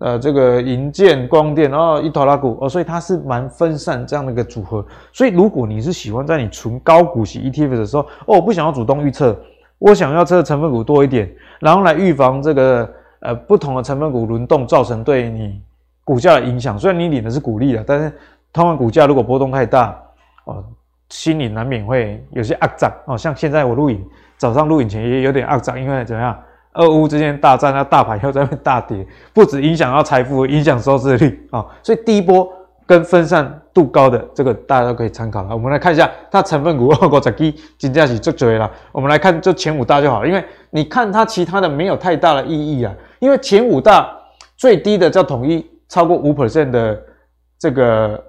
[0.00, 4.82] 呃，这个银建、光电然后，一拖拉股哦，所以它是蛮分散这样的一个组合。
[5.12, 9.38] 所以如果你是喜欢在你存高股息 ETF 的时候哦，我不想要主动预测。
[9.80, 12.88] 我想要这个成分股多一点，然后来预防这个
[13.20, 15.60] 呃不同的成分股轮动造成对你
[16.04, 16.78] 股价的影响。
[16.78, 18.12] 虽然你领的是股利了，但是
[18.52, 20.00] 通常股价如果波动太大，
[20.44, 20.62] 哦，
[21.08, 23.18] 心里难免会有些压涨哦。
[23.18, 24.00] 像现在我录影，
[24.36, 26.38] 早上录影前也有点压涨，因为怎么样？
[26.74, 31.66] 俄乌之间大战，那大盘又在那大跌，不止影响到财富，影响收视率啊、哦。
[31.82, 32.48] 所以第一波
[32.90, 35.54] 跟分散度高的这个大家都可以参考了。
[35.54, 38.68] 我们来看一下它成分股，我这支金价是最追了。
[38.90, 42.92] 我们来看就前五大就好，因为你看它其他的没有太大的意义啊。
[43.20, 44.12] 因为前五大
[44.56, 47.00] 最低的叫统一，超过五 percent 的
[47.60, 48.20] 这个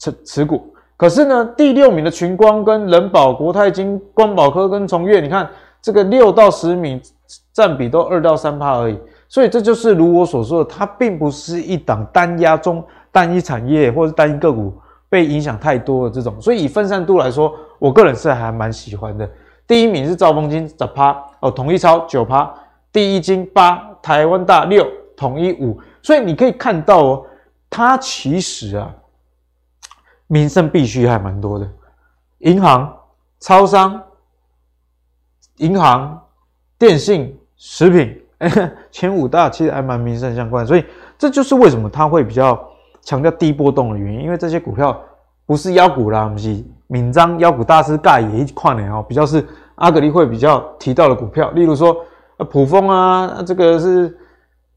[0.00, 0.74] 持持股。
[0.96, 5.46] 可是呢，第六名的群光跟人保、国泰金、光宝科跟崇越，你看
[5.82, 6.98] 这个六到十名
[7.52, 12.82] 占比都二到三趴而已，所以这就是如我所说的，它并不是一档单压中
[13.14, 14.76] 单一产业或者单一个股
[15.08, 19.30] 被影响太多的这种，所以以分散度来说，我个人是还蛮喜欢的。
[19.68, 22.52] 第一名是兆丰金十趴哦，统一超九趴，
[22.92, 24.84] 第一金八，台湾大六，
[25.16, 27.26] 统一五，所以你可以看到哦，
[27.70, 28.92] 它其实啊。
[30.26, 31.70] 民生必需还蛮多的，
[32.38, 32.92] 银行、
[33.40, 34.02] 超商、
[35.58, 36.18] 银行、
[36.78, 38.20] 电信、食品，
[38.90, 40.84] 前五大其实还蛮民生相关，所以
[41.18, 42.58] 这就是为什么它会比较
[43.04, 44.98] 强调低波动的原因，因为这些股票
[45.46, 49.44] 不是妖股啦，不是闽漳妖股大师盖也一块呢哦，比较是
[49.76, 51.96] 阿格力会比较提到的股票，例如说
[52.50, 54.16] 普丰啊，这个是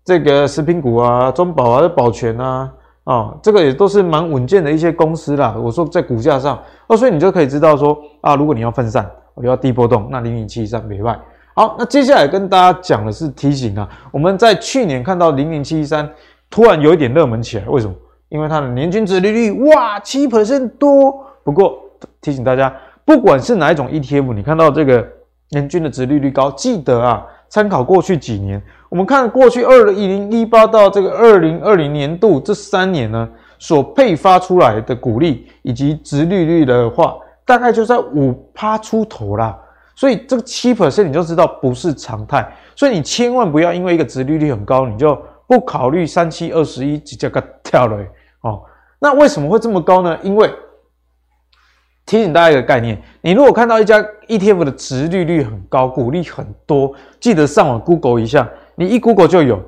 [0.03, 2.71] 这个食品股啊，中保啊，保全啊。
[3.05, 5.55] 哦，这个也都是蛮稳健的一些公司啦。
[5.57, 11.17] 我说在股价上，哦，所以你就可以知道说啊，如果你要分散，我就要低波动，那零零七一三没坏。
[11.53, 16.09] 好，那接下来跟大家讲的是提醒啊，我们在去年看到零零七一三
[16.49, 17.95] 突然有一点热门起来，为什么？
[18.29, 21.25] 因为它的年均殖利率哇七 percent 多。
[21.43, 21.79] 不过
[22.21, 22.73] 提醒大家，
[23.05, 25.07] 不管是哪一种 ETF，你看到这个
[25.51, 28.61] 年均的殖利率高，记得啊，参考过去几年。
[28.89, 39.57] 我们看过去二零一八到这个二零二零年度这三年呢，所配发出来的股利以及殖利率的话，大概就在五趴出头啦。
[39.95, 42.45] 所以这个七 percent 你就知道不是常态。
[42.75, 47.97] 所以你千万不要因为一个殖利率很高，你就不考虑三七二十一直接给跳了
[48.47, 48.63] 哦。
[48.99, 50.17] 那为什么会这么高呢？
[50.23, 50.51] 因为
[52.05, 58.47] 提醒大家一个概念，你如果看到一家 ETF 的殖利率很高，股利很多，记得上网 Google 一下。
[58.75, 59.59] 你一 Google 就有，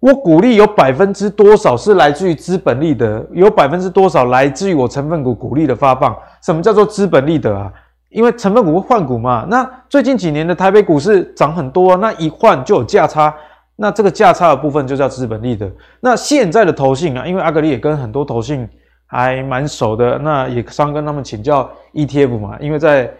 [0.00, 6.16] 我股利有百分之多少是来自于资本利得，有百分之多少来自于我成分股股利的发放。
[6.42, 7.70] 什么叫做资本利得啊？
[8.10, 9.44] 因为成分股会换股嘛。
[9.50, 13.34] 那最近几年的台北股市涨很多，那一换就有价差，
[13.76, 15.70] 那这个价差的部分就叫资本利得。
[16.00, 18.68] 那现在的投信啊，因为阿格力也跟很多投信
[19.06, 23.12] 还蛮熟的，那也常跟他们请教 ETF 嘛，因为在。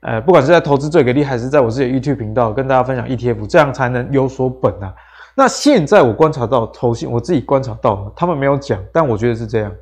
[0.00, 4.94] 呃，不管是在投资最给力，还是在我自己的 YouTube 频道跟大家分享 ETF，这样才能有所本啊。
[5.34, 9.72] 那现在我观察到投信，我自己观察到，他们没有讲，但我觉得是这样，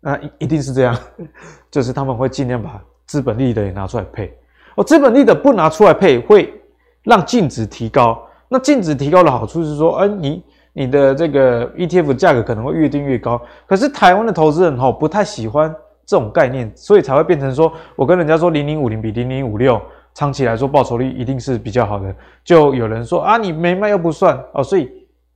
[0.00, 0.96] 那一一定是这样，
[1.72, 4.32] 就是他们会尽量把资本利得也拿出来配。
[4.76, 6.54] 哦，资本利得不拿出来配，会
[7.02, 8.24] 让净值提高。
[8.52, 13.40] 那净值提高的好处是说，哎，你你的这个 ETF 价格可能会越定越高。
[13.66, 15.74] 可是台湾的投资人哈，不太喜欢。
[16.04, 19.80] 这种概念，所以才会变成说，我跟人家说零零五零比零零五六
[20.14, 22.14] 长期来说报酬率一定是比较好的。
[22.44, 24.90] 就有人说啊，你没卖又不算哦，所以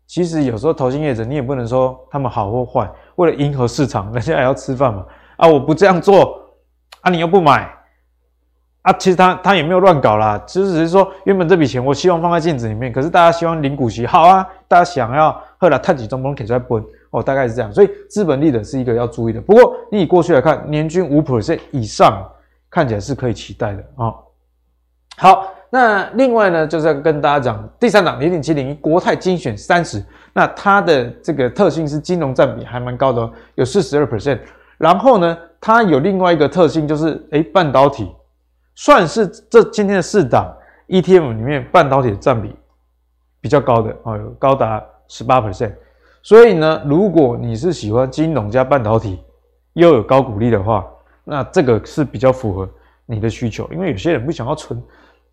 [0.09, 6.37] 其实有时候投信业者你也不能说他们好或坏，为了迎合市场，人家还要吃饭嘛啊，我不这样做
[7.01, 7.73] 啊，你又不买
[8.87, 16.85] 啊，其实他他也没有乱搞啦，其实只是说原本这笔钱我希望放在净值里面，可是大家希望领股息，好啊，大家想要后来探几中不能给出来分。
[17.11, 19.41] 哦，大概是这样，所以资本利得是一个要注意的。
[19.41, 22.23] 不过你以过去来看，年均五 percent 以上，
[22.69, 24.15] 看起来是可以期待的啊、哦。
[25.17, 34.39] 好，那另外呢，就是要跟大家讲第三档零点七零一国泰精选三十，那它的这个特性是金融占比还蛮高的，有四十二 percent。
[34.77, 38.13] 然后呢，它有另外一个特性就是，哎，半导体
[38.77, 40.55] 算是这今天的四档
[40.87, 42.55] ETF 里面半导体占比
[43.41, 45.73] 比较高的哦，有高达十八 percent。
[46.23, 49.21] 所以呢，如果你是喜欢金融加半导体，
[49.73, 50.85] 又有高股利的话，
[51.25, 52.69] 那这个是比较符合
[53.07, 53.69] 你的需求。
[53.73, 54.81] 因为有些人不想要存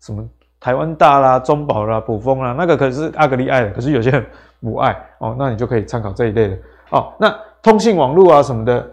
[0.00, 0.28] 什么
[0.58, 4.24] 台湾大啦、中保啦、卜蜂啦，那个可是阿格力爱的，可是有些人
[4.60, 6.58] 不爱哦，那你就可以参考这一类的
[6.90, 7.12] 哦。
[7.18, 8.90] 那通信网络啊什么的，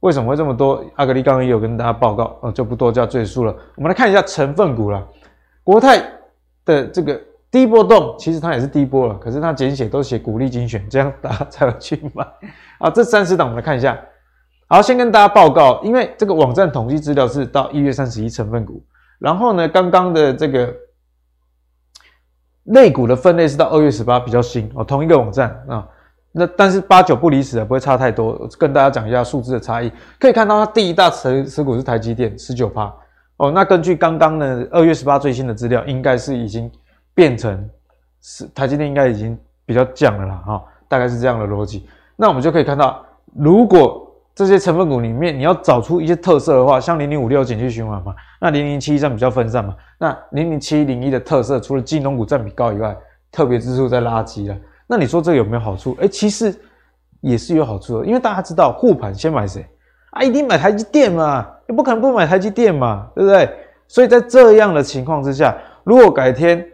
[0.00, 0.84] 为什么会这么多？
[0.96, 3.54] 阿格力刚刚也有跟大家报告，哦，就不多加赘述了。
[3.76, 5.02] 我们来看一下成分股啦，
[5.62, 6.02] 国泰
[6.64, 7.20] 的这个。
[7.48, 12.26] 低波动其实它也是低波了，可是它简写都写股利精选，这样大家才会去买
[12.80, 12.90] 啊。
[12.90, 13.98] 这三十档我们来看一下。
[14.66, 18.84] 好，先跟大家报告，因为这个网站统计资料是到一月三十一成分股，
[19.18, 20.74] 然后呢，刚刚的这个
[22.64, 25.88] 类股的分类是到二月十八，比较新哦，同一个网站啊。
[26.36, 28.48] 那但是八九不离十啊，不会差太多。
[28.58, 32.92] 跟大家讲一下数字的差异，可以看到它第一大持持股是台积电十九趴
[33.38, 33.50] 哦。
[33.50, 36.70] 那根据刚刚的二月十八最新的资料，应该是已经。
[37.16, 37.66] 变成
[38.20, 41.88] 是台积电应该已经比较降了啦，哈，大概是这样的逻辑。
[42.14, 43.02] 那我们就可以看到，
[43.34, 52.94] 如果这些成分股里面你要找出一些特色的话，像零零五六减去循环嘛，那零零七一占比较分散嘛，那零零七零一的特色除了金融股占比高以外，
[53.32, 54.54] 特别之处在垃圾了。
[54.86, 55.96] 那你说这个有没有好处？
[56.00, 56.54] 哎、其实
[57.20, 59.66] 也是有好处的，因为大家知道护盘先买谁
[60.10, 60.22] 啊？
[60.22, 63.50] 一定买台积电嘛，你不可能不买台积电嘛，对不对？
[63.88, 66.64] 所以在这样的情况之下，如果改天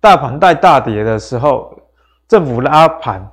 [0.00, 1.76] 大盘带大跌的时候，
[2.28, 3.28] 政府拉盘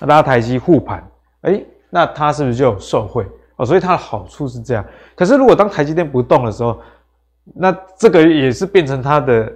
[0.00, 1.06] 拉台积护盘，
[1.42, 3.26] 哎，那它是不是就有受惠
[3.56, 3.66] 哦？
[3.66, 4.84] 所以它的好处是这样。
[5.16, 6.78] 可是如果当台积电不动的时候，
[7.54, 9.50] 那这个也是变成它的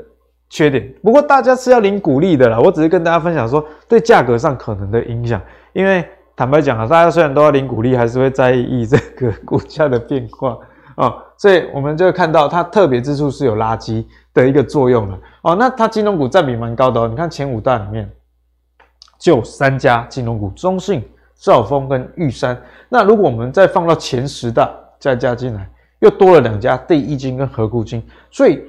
[0.52, 0.86] 缺点。
[1.02, 5.40] 不过大家是要领股利的啦，我只是跟大家分享说对价格上可能的影响。
[5.72, 10.58] 因为坦白讲啊，大家虽然都要领股利，还是会在意这个股价的变化。
[10.98, 15.18] 哦，所以我们就看到它特别之处是有垃圾的一个作用了。
[15.40, 17.08] 哦，那它金融股占比蛮高的哦。
[17.08, 18.06] 你看前五大里面
[19.18, 21.02] 就三家金融股：中信、
[21.34, 22.60] 兆丰跟玉山。
[22.90, 25.66] 那如果我们再放到前十大再加进来，
[26.00, 28.06] 又多了两家第一金跟合股金。
[28.30, 28.62] 所以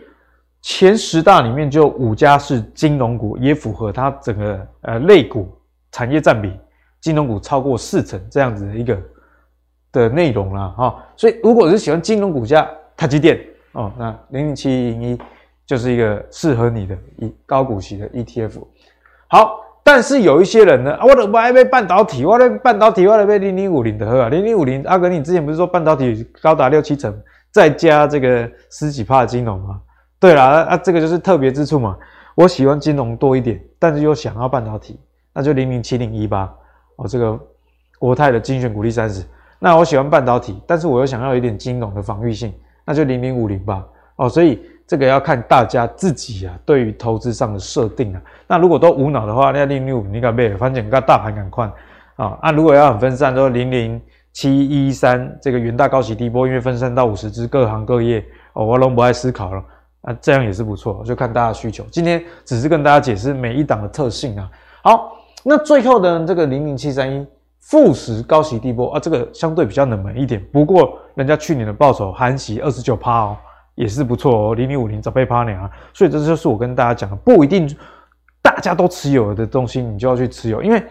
[0.63, 5.47] 前十大里面就有五家是金融股，也符合它整个呃类股
[5.91, 6.51] 产业占比，
[6.99, 8.99] 金融股超过四成这样子的一个。
[9.93, 13.39] 的内容啦，哈，所以如果是喜欢金融股价，台积电
[13.73, 15.19] 哦，那零零七零一
[15.67, 18.53] 就是一个适合你的一高股息的 ETF。
[19.27, 27.15] 好，但是有一些人呢，啊、我的我还被半导体，我的半导体，我的被零零五零的喝啊，零零五零，阿哥，你之前不是说半导体高达六七成，
[27.51, 29.79] 再加这个十几趴金融吗？
[30.23, 31.97] 对啦，啊，这个就是特别之处嘛。
[32.33, 34.97] 我喜欢金融多一点，但是又想要半导体，
[35.33, 36.49] 那就零零七零一八。
[36.95, 37.37] 哦，这个
[37.99, 39.21] 国泰的精选股利三十。
[39.59, 42.53] 那我喜欢半导体，但是我又想要有一点金融的防御性，
[42.85, 43.85] 那就零零五零吧。
[44.15, 48.21] 哦，所以这个要看大家自己啊，对于投资上的设定啊。
[48.47, 50.47] 那如果都无脑的话，那零零五你敢买？
[50.55, 51.69] 反正你看大盘敢看
[52.15, 52.39] 啊。
[52.41, 59.61] 那如果要很分散，就零零七一三这个元大高息低波，因为分散到五十只各行各业哦，我都不爱思考了
[60.03, 61.83] 啊，这样也是不错，就看大家需求。
[61.91, 64.49] 今天只是跟大家解释每一档的特性啊。
[64.83, 67.25] 好，那最后的这个零零七三一。
[67.65, 70.45] 富时高息低波啊，这个相对比较冷门一点。
[70.51, 73.37] 不过人家去年的报酬含息二十九趴哦，
[73.75, 75.69] 也是不错哦，零零五零早被趴呢。
[75.93, 77.73] 所以这就是我跟大家讲的，不一定
[78.41, 80.83] 大家都持有的东西，你就要去持有，因为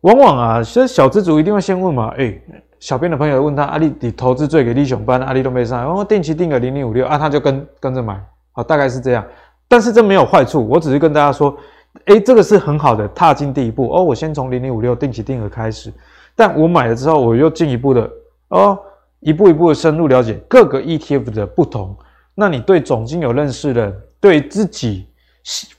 [0.00, 2.36] 往往啊，其实小资族一定会先问嘛，哎，
[2.80, 8.20] 小编的朋友问他，阿里你投资最给力熊班，阿里都没上，然后定期定个零零五六啊，他就跟跟着买，
[8.52, 9.24] 好，大概是这样。
[9.68, 11.56] 但是这没有坏处，我只是跟大家说。
[12.04, 14.04] 哎，这个是很好的踏进第一步哦。
[14.04, 15.90] 我先从零零五六定期定额开始，
[16.36, 18.08] 但我买了之后，我又进一步的
[18.48, 18.78] 哦，
[19.20, 21.96] 一步一步的深入了解各个 ETF 的不同。
[22.34, 25.06] 那你对总经有认识的，对自己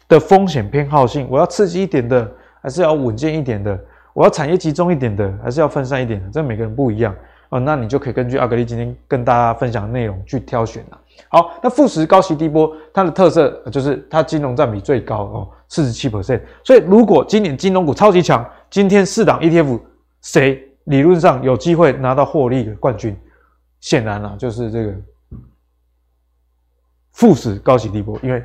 [0.08, 2.28] 的风险偏好性，我要刺激一点的，
[2.64, 3.80] 还是要稳健一点的？
[4.18, 6.28] 我要产业集中一点的，还是要分散一点的？
[6.32, 7.16] 这每个人不一样
[7.50, 7.60] 哦。
[7.60, 11.00] 那你就可以根据阿格力今天跟大家分享的内容去挑选了。
[11.30, 16.42] 好，那富时高息低波，它的特色就是它金融占比最高哦，四十七 percent。
[16.64, 19.80] 所以如果今年金融股超级强，今天四档 ETF
[20.24, 23.16] 谁理论上有机会拿到获利的冠军？
[23.82, 24.96] 显然啊，就是这个
[27.12, 28.44] 富时高息低波，因为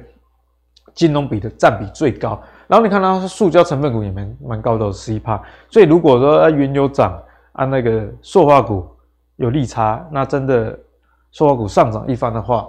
[0.93, 2.39] 金融比的占比最高。
[2.73, 5.39] 然后你看它塑胶成分股也蛮蛮高的，十一趴。
[5.69, 8.89] 所以如果说原油涨啊，那个塑化股
[9.37, 10.79] 有利差，那真的。
[11.35, 12.69] 塑化股上涨一番的话，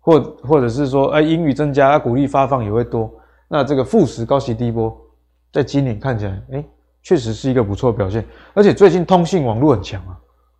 [0.00, 3.10] 或或者是说，哎，盈余增加，啊，股利发放也会多。
[3.46, 4.94] 那这个富时高息低波，
[5.52, 6.64] 在今年看起来，哎，
[7.02, 8.24] 确实是一个不错表现。
[8.54, 10.16] 而且最近通信网络很强啊，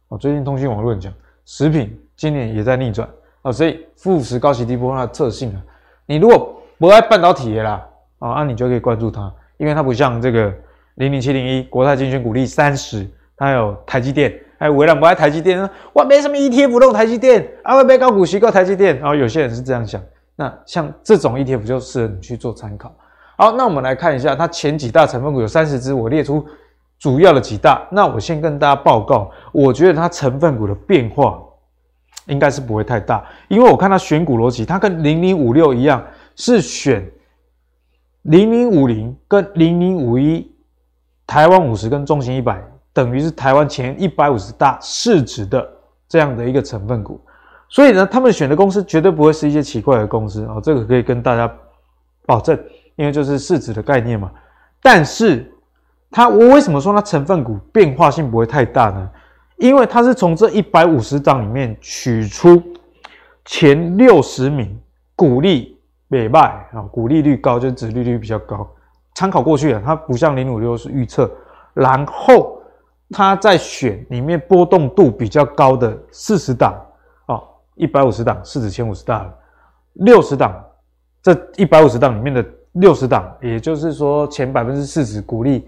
[0.08, 1.10] 哦，最近通信网络很强，
[1.46, 3.08] 食品今年也在逆转
[3.40, 5.62] 啊，所以富时高息低波它的特性啊，
[6.04, 7.82] 你如果不爱半导体的啦，
[8.30, 10.52] 啊，那你就可以关注它，因为它不像这个
[10.94, 13.06] 零零七零一国泰金选股利三十，
[13.36, 14.32] 它有台积电。
[14.58, 20.00] 哎，为了不爱台积电，我没什么 ETF 弄台积电，啊，我没高股息搞台积电，然后有些人是这样想。
[20.36, 22.94] 那像这种 ETF 就适合你去做参考。
[23.36, 26.46] 好，那我们来看一下，它前几大成分股有三十只，我列出
[26.98, 27.86] 主要的几大。
[27.90, 31.42] 那我先跟大家报告，我觉得它成分股的变化
[32.26, 36.02] 应该是不会太大，因为我看它选股逻辑，它跟零零五六一样，
[36.36, 37.04] 是选
[38.24, 40.50] 零零五零跟零零五一，
[41.26, 42.62] 台湾五十跟中型一百。
[42.92, 45.68] 等于是台湾前一百五十大市值的
[46.08, 47.20] 这样的一个成分股，
[47.68, 51.52] 所以呢，他们选的公司绝对不会是一些奇怪的公司哦，这个可以跟大家
[52.24, 52.56] 保证，
[52.94, 54.30] 因为就是市值的概念嘛。
[54.80, 55.52] 但是
[56.08, 59.10] 它，我为什么说它成分股变化性不会太大呢？
[59.56, 62.62] 因为它是从这一百五十档里面取出
[63.44, 64.80] 前六十名
[65.16, 65.73] 股利
[66.08, 68.68] 美卖啊，股利率高就是殖利率比较高。
[69.14, 71.30] 参考过去啊，它不像零五六是预测，
[71.72, 72.60] 然后
[73.10, 76.74] 它在选里面波动度比较高的四十档
[77.26, 77.40] 啊，
[77.76, 79.32] 一百五十档市值前五十大
[79.94, 80.64] 六十档，
[81.22, 85.64] 这一百五十档里面的六十档，也就是说前百分之四十股利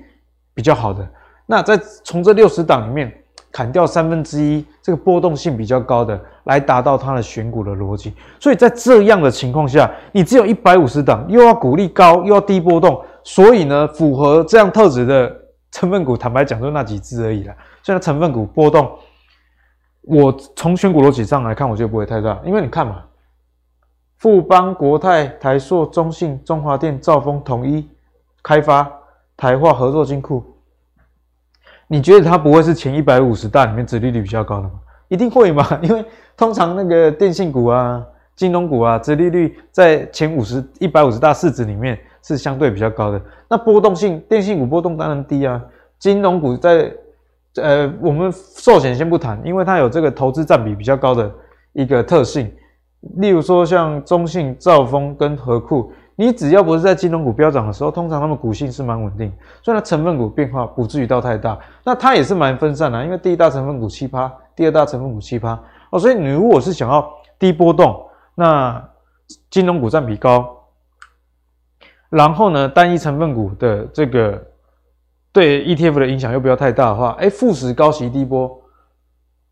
[0.53, 1.09] 比较好的，
[1.47, 3.13] 那在从这六十档里面
[3.53, 8.13] 砍掉三分之一，这个波动性比较高的，来达到它的选股的逻辑。
[8.41, 13.01] 所以在这样的情况下，你只有一百五十档，又要股利高，又要低波动。
[13.23, 15.33] 所以呢，符合这样特质的
[15.71, 17.55] 成分股，坦白讲，就那几只而已啦。
[17.83, 18.91] 现在成分股波动，
[20.03, 22.41] 我从选股逻辑上来看，我觉得不会太大。
[22.45, 23.03] 因为你看嘛，
[24.19, 27.89] 富邦、国泰、台塑、中信、中华电、兆丰、统一、
[28.43, 28.89] 开发、
[29.37, 30.45] 台化、合作金库，
[31.89, 34.75] 你觉得它不会是前一百五十大里面殖利率比较高的吗？
[35.09, 36.05] 一定会嘛， 因为
[36.37, 38.05] 通常那个电信股啊、
[38.35, 41.99] 金融股啊，殖利率在前五十、一百五十大市值里面。
[42.27, 45.63] 是相对比较高的，那波动性电信股波动当然低啊。
[45.97, 46.93] 金融股在，
[47.55, 51.33] 呃，我们寿险先不谈，因为它有这个投资占比比较高的
[51.73, 52.53] 一个特性。
[53.19, 59.33] 例如说像中信、兆丰跟和库，你只要不是在金融股飙涨的时候，通常他们股性是蛮稳定，
[59.63, 61.57] 所以它成分股变化不至于到太大。
[61.85, 68.05] 那它也是蛮分散的，因为第一大成分股七趴，第二大成分股七趴哦，所以你如果是想要低波动，
[68.35, 68.83] 那
[69.51, 70.53] 金融股占比高。
[72.09, 74.43] 然后呢，单一成分股的这个
[75.33, 78.51] 对 ETF 的影响又不要太大的话，哎，富时高息低波，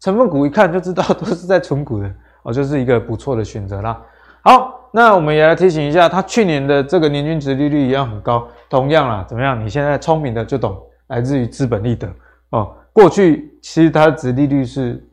[0.01, 2.11] 成分股一看就知道 都是在存股的
[2.45, 4.01] 哦，就是一个不错的选择啦。
[4.43, 9.63] 好，那我们也来提醒一下，它去年的这个年均值利率一样很高，同样啦，怎么样？
[9.63, 12.09] 你现在聪明的就懂，来自于资本利得
[12.51, 12.73] 哦。
[12.95, 15.07] 过去其实它的殖利率是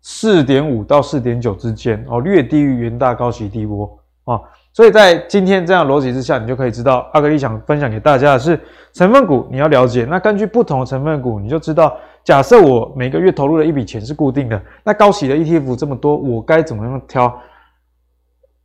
[0.00, 4.40] 四点五到四点九之间哦，略低于元大高息低波啊。
[4.72, 8.58] 所以在今天这样逻辑之下，你就可以知道，阿格力想分享给大家的是
[8.94, 10.06] 成分股，你要了解。
[10.08, 11.94] 那根据不同的成分股，你就知道，
[12.24, 17.38] 假设我每个月投入的一笔钱是固定的，那高息的 ETF 这么多，我该怎么样挑？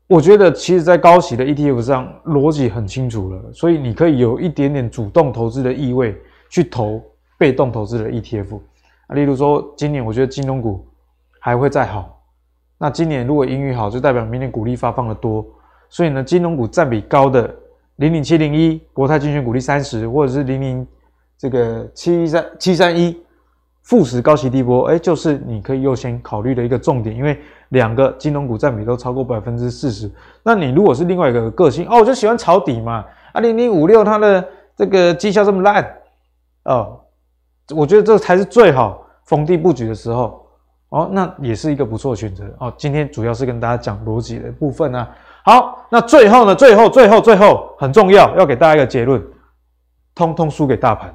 [0.08, 6.16] 我觉得，其实，在高息的 ETF 上，逻辑很清楚了，所以你可以有一点点主动投资的意味
[6.50, 7.04] 去投
[7.38, 8.60] 被动投资的 ETF
[9.08, 9.16] 啊。
[9.16, 10.86] 例如说，今年我觉得金融股
[11.40, 12.22] 还会再好，
[12.78, 15.46] 那今年如果盈余好，就代表明年股利发放的多。
[15.90, 17.54] 所以呢，金融股占比高的
[17.98, 20.88] 零零七零一国泰金选股利三十，或者是零零
[21.38, 23.18] 这个七三七三一
[23.84, 30.12] 富时高息低波，哎，就是你可以优先考虑的一个重点，因为两个金融股占比都超过百分之四十。
[30.44, 35.90] 那你如果是另外一个个性哦，我就喜欢抄底嘛，啊零零五六它的这个绩效这么烂
[36.66, 37.00] 哦，
[37.76, 40.46] 我觉得这才是最好逢低布局的时候
[40.90, 42.74] 哦，那也是一个不错的选择哦。
[42.78, 45.10] 今天主要是跟大家讲逻辑的部分啊。
[45.44, 46.56] 好，那最后呢？
[46.56, 49.22] 最后，最后，最后很重要，要给大家一个结论：
[50.16, 51.14] 通通输给大盘。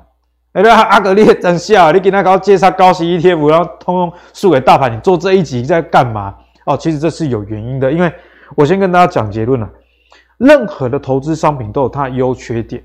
[0.53, 4.94] 哎，阿阿格力等下，你给他搞介绍高息 ETF，然后通通输给大盘。
[4.94, 6.34] 你做这一集在干嘛？
[6.66, 8.12] 哦，其实这是有原因的，因为
[8.55, 9.68] 我先跟大家讲结论了。
[10.36, 12.82] 任何的投资商品都有它的优缺点，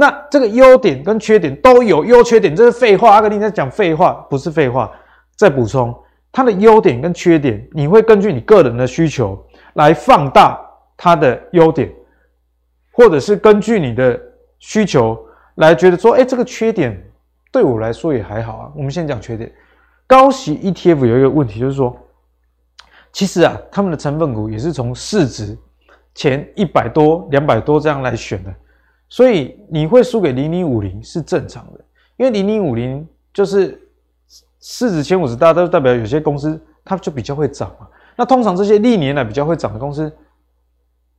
[0.00, 3.12] 那这个优点跟缺点都有优缺点，这是废话。
[3.12, 4.90] 阿格力在讲废话，不是废话。
[5.36, 5.94] 再补充，
[6.32, 9.38] 它的优点跟缺点，你会根据你个人的需求
[9.74, 10.58] 来放大。
[11.02, 11.90] 它的优点，
[12.92, 14.20] 或者是根据你的
[14.58, 15.18] 需求
[15.54, 16.94] 来觉得说，哎，这个缺点
[17.50, 18.72] 对我来说也还好啊。
[18.76, 19.50] 我们先讲缺点，
[20.06, 21.96] 高息 ETF 有一个问题，就是说，
[23.12, 25.56] 其实啊，他们的成分股也是从市值
[26.14, 28.54] 前一百多、两百多这样来选的，
[29.10, 31.84] 所以你会输给零零五零是正常的，
[32.16, 33.78] 因为零零五零就是
[34.60, 37.86] 市值前五十大家，都代表有些公司它就比较会涨嘛。
[38.16, 40.10] 那通常这些历年来比较会涨的公司。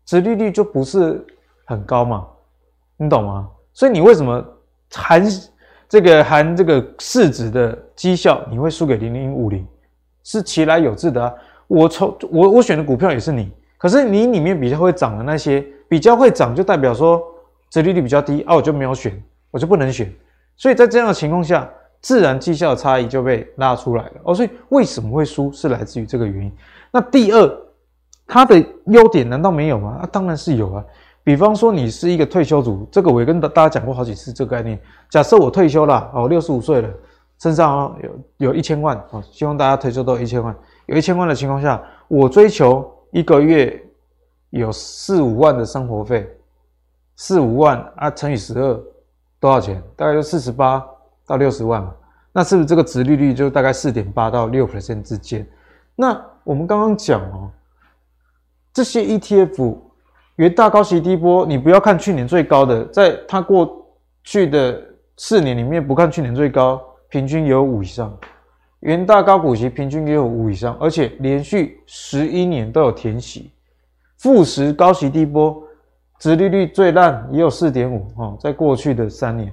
[0.04, 1.24] 殖利率就不是
[1.64, 2.28] 很高嘛，
[2.98, 3.48] 你懂吗？
[3.72, 4.44] 所以你为什么
[4.92, 5.24] 含
[5.88, 9.66] 这个含这个市值的绩效，你会输给零零五零？
[10.24, 11.34] 是其来有自的啊。
[11.68, 17.22] 我从我我选的股票也是你，可是你里面比较会涨的那些，比较会涨就代表说
[17.72, 19.20] 殖利率比较低啊，我就没有选，
[19.50, 20.14] 我就不能选。
[20.56, 21.68] 所以在这样的情况下，
[22.02, 24.36] 自然绩效的差异就被拉出来了哦。
[24.36, 26.52] 所以为什么会输，是来自于这个原因。
[26.92, 27.58] 那第二。
[28.34, 30.00] 它的优点难道没有吗？
[30.02, 30.82] 啊，当然是有啊。
[31.22, 34.80] 比方说，你是一个退休族，这个我也跟大家讲过好几次这个概念。
[35.10, 36.90] 假设我退休了，哦，六十五岁了，
[37.40, 40.56] 身上有有一千万，哦，希望大家退休都有一千万。
[40.86, 43.84] 有一千万的情况下，我追求一个月
[44.52, 46.26] 有四五万的生活费，
[47.16, 48.82] 四五万啊乘以十二，
[49.40, 49.82] 多少钱？
[49.96, 50.84] 大概就四十八
[51.26, 51.94] 到六十万嘛。
[52.34, 55.48] 那是不是这个值利率就大概四点八到六 percent 之间？
[55.96, 57.52] 那我们刚刚讲哦。
[58.74, 59.78] 这些 ETF
[60.38, 63.86] 原大高息低波，你不要看去年最高的，在它过
[64.24, 64.82] 去的
[65.18, 68.18] 四年里面，不看去年最高，平均也有五以上。
[68.80, 73.52] 原大高股息平均也有五以上，而且连续十一年都有填息。
[74.18, 75.62] 富时高息低波，
[76.22, 79.52] 殖利率最烂也有四点五哦，在过去的三年。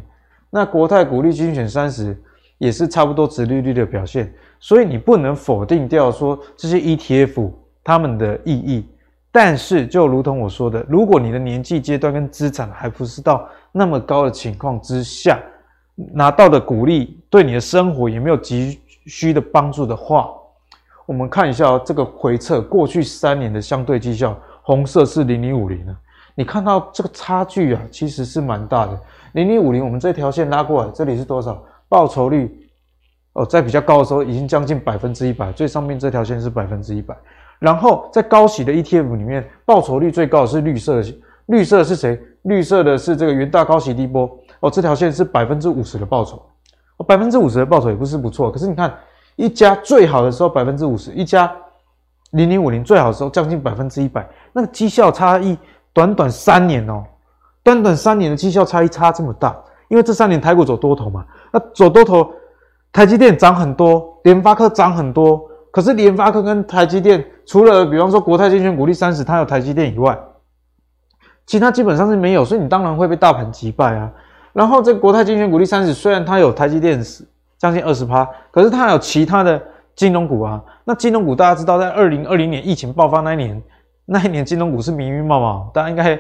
[0.51, 2.15] 那国泰股利精选三十
[2.59, 7.51] 也是差不多殖利率的表现，所以你不能否定掉说这些 ETF
[7.83, 8.87] 它们的意义。
[9.33, 15.41] 但是就如同我说的，如果你的年纪阶段跟资产还不是到那么高的情况之下，
[16.13, 20.29] 拿到的股利对你的生活也没有急需的帮助的话，
[21.07, 25.97] 我们看一下这个回撤过去三年的相对绩效，红色是零零五零啊，
[26.39, 28.97] 你看到这个差距啊，其实是蛮大的。
[29.33, 31.61] 零零五零，我们这条线拉过来，这里是多少？
[31.89, 32.71] 报酬率
[33.33, 37.13] 哦，在比较高的时候已经将近百分之一百，最上面这条线是百分之一百。
[37.59, 42.17] 然后在高息的 ETF 里面，报酬率最高的是绿色的，绿色的是谁？
[42.43, 44.31] 绿色的是这个元大高息低波
[44.61, 46.41] 哦，这条线是百分之五十的报酬。
[47.05, 48.97] 百分之五十的报酬也不是不错，可是你看
[49.35, 51.53] 一家最好的时候百分之五十，一家
[52.31, 55.59] 零零五零最好的时候将近百分之一百，那个绩效差异
[55.99, 57.03] 短短三年哦，
[57.65, 59.57] 短短三年的绩效差异差这么大，
[59.89, 62.31] 因为这三年台股走多头嘛，那走多头，
[62.93, 65.43] 台积电涨很多，联发科涨很多，
[65.73, 70.17] 可是联发科跟台积电除了比方说国泰金选股利三十，它有台积电以外，
[71.47, 74.09] 其他基本上是没有，所以你当然会被大盘击败啊。
[74.53, 77.03] 然后这国泰金选股利三十，虽然它有台积电
[77.59, 79.61] 将近二十趴，可是它还有其他的
[79.97, 80.63] 金融股啊。
[80.85, 83.61] 那金融股大家知道，在二零二零年疫情爆发那一年，
[84.11, 86.19] 那一年金融股是明明冒冒，大家应该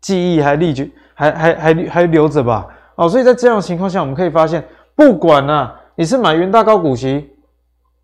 [0.00, 0.84] 记忆还历久，
[1.14, 2.66] 还还还还留着吧？
[2.96, 4.64] 哦，所以在这样的情况下，我们可以发现，
[4.96, 7.30] 不管啊，你是买元大高股息、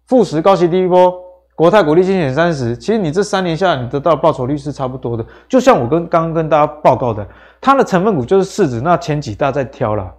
[0.06, 1.12] 富时高息低波、
[1.56, 5.26] 国泰股利精选三十，其实你这三年下来，你得到报酬率是差不多的。
[5.48, 7.26] 就像我跟刚刚跟大家报告的。
[7.60, 10.12] 它的成分股就是市值那前几大在挑啦，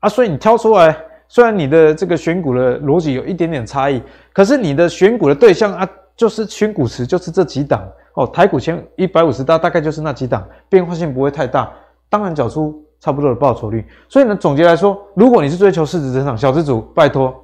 [0.00, 0.96] 啊，所以你挑出来，
[1.28, 11.72] 虽然你的这个选股的逻辑有一点点差异，可是你的选股的对象啊，就是选股池就是这几档哦，台股前一百五十大大概就是那几档，变化性不会太大，
[12.08, 13.84] 当然缴出差不多的报酬率。
[14.08, 17.34] 所以呢，总结来说，如果你是追求市值增长小资主，拜托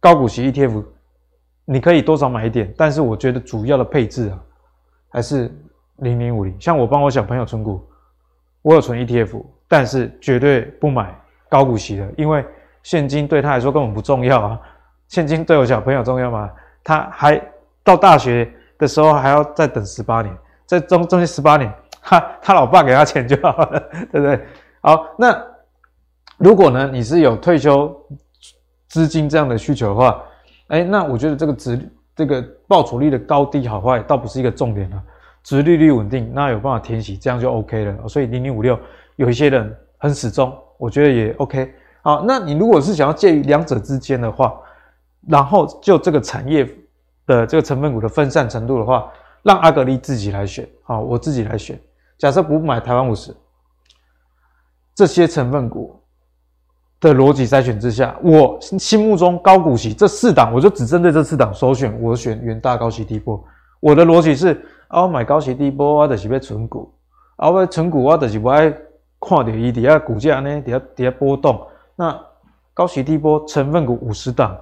[0.00, 0.84] 高股息 ETF，
[1.64, 4.38] 你可以多少买一点，但是我觉得主要的配置啊，
[5.10, 5.54] 还是
[5.96, 7.86] 零零五零，像我帮我小朋友存股。
[8.62, 11.16] 我有存 ETF，但是绝对不买
[11.48, 12.44] 高股息的，因为
[12.82, 14.60] 现金对他来说根本不重要啊。
[15.06, 16.50] 现金对我小朋友重要吗？
[16.82, 17.40] 他还
[17.86, 21.72] 到大学的时候还要再等十八年，在中中间十八年，
[22.02, 23.80] 他他老爸给他钱就好了，
[24.10, 24.44] 对不对？
[24.80, 25.40] 好，那
[26.36, 27.96] 如果呢，你是有退休
[28.88, 30.20] 资金这样的需求的话，
[30.66, 35.00] 哎，那我觉得这个值这个报酬率的高低好坏倒不是一个重点啊。
[35.44, 38.08] 值利率稳定，那有办法填息，这样就 OK 了。
[38.08, 38.76] 所以零零五六
[39.14, 41.72] 有一些人很死忠，我觉得也 OK。
[42.02, 44.60] 好，那你如果是想要介于两者之间的话，
[45.28, 46.68] 然后就这个产业
[47.26, 49.10] 的这个成分股的分散程度的话，
[49.42, 50.68] 让阿格力自己来选。
[50.84, 51.78] 好，我自己来选。
[52.18, 53.34] 假设不买台湾五十
[54.94, 56.00] 这些成分股
[57.00, 63.42] 的逻辑筛选之下，我心目中高股息这四档，我就只针对这四档首选，我选元大高息低波。
[63.80, 64.64] 我的逻辑是。
[64.88, 66.94] 啊，我买高息低波，我就是要存股。
[67.34, 68.70] 啊，我存股，我就是不爱
[69.20, 71.60] 看到伊底下股价呢，底下底下波动。
[71.96, 72.16] 那
[72.72, 74.56] 高息低波成分股五十档，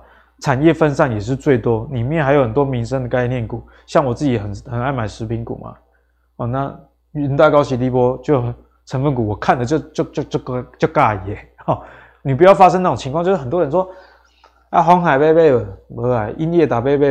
[0.45, 5.75] 产业分散也是最多，里面还有很多民生的概念股，像我自己很很爱买食品股嘛。
[6.37, 6.79] 哦，那
[7.13, 8.53] 云大高息低波就
[8.85, 11.39] 成分股，我看着就就就就个就尬耶。
[11.65, 11.83] 哈，
[12.21, 13.89] 你不要发生那种情况，就是很多人说
[14.69, 15.51] 啊，鸿海买买
[15.89, 17.07] 无爱，英业达买买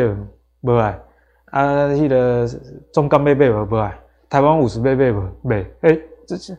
[0.62, 1.00] 无爱。
[1.46, 2.48] 啊，迄、那个
[2.94, 3.98] 中钢贝贝尔不爱，
[4.30, 6.56] 台湾五十贝贝尔贝，哎，这些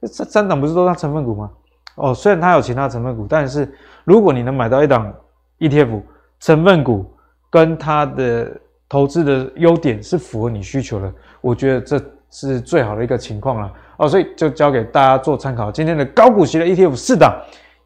[0.00, 1.50] 这三档不是都是成分股吗？
[1.96, 3.70] 哦，虽然它有其他成分股，但是
[4.04, 5.12] 如果你能买到一档
[5.58, 6.00] ETF
[6.44, 7.10] 成分股，
[7.48, 8.52] 跟它的
[8.86, 11.98] 投资的优点是符合你需求的，我觉得这
[12.30, 13.72] 是最好的一个情况了。
[13.96, 15.72] 哦，所以就交给大家做参考。
[15.72, 17.34] 今天的高股息的 ETF 四档，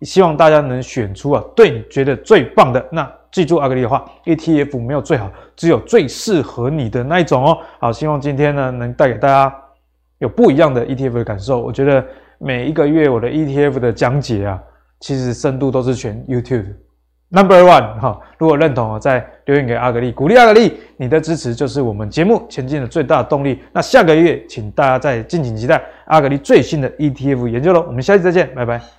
[0.01, 3.09] 希望大家能选出啊，对你觉得最棒的那。
[3.31, 7.59] 记住阿格力的话，ETF 没有最好，只有最适合你的那一种哦。
[7.79, 9.55] 好，希望今天呢能带给大家
[10.19, 11.61] 有不一样的 ETF 的感受。
[11.61, 12.05] 我觉得
[12.39, 14.61] 每一个月我的 ETF 的讲解啊，
[14.99, 16.75] 其实深度都是全 YouTube
[17.31, 18.21] Number One 哈。
[18.39, 23.63] 如果认同啊，再留言给阿格丽，鼓励阿格丽，你的支持就是我们节目前进的最大动力。
[23.73, 27.85] 那下个月，请大家再敬请期待阿格丽最新的 ETF 研究喽。
[27.87, 28.98] 我们下期再见，拜拜。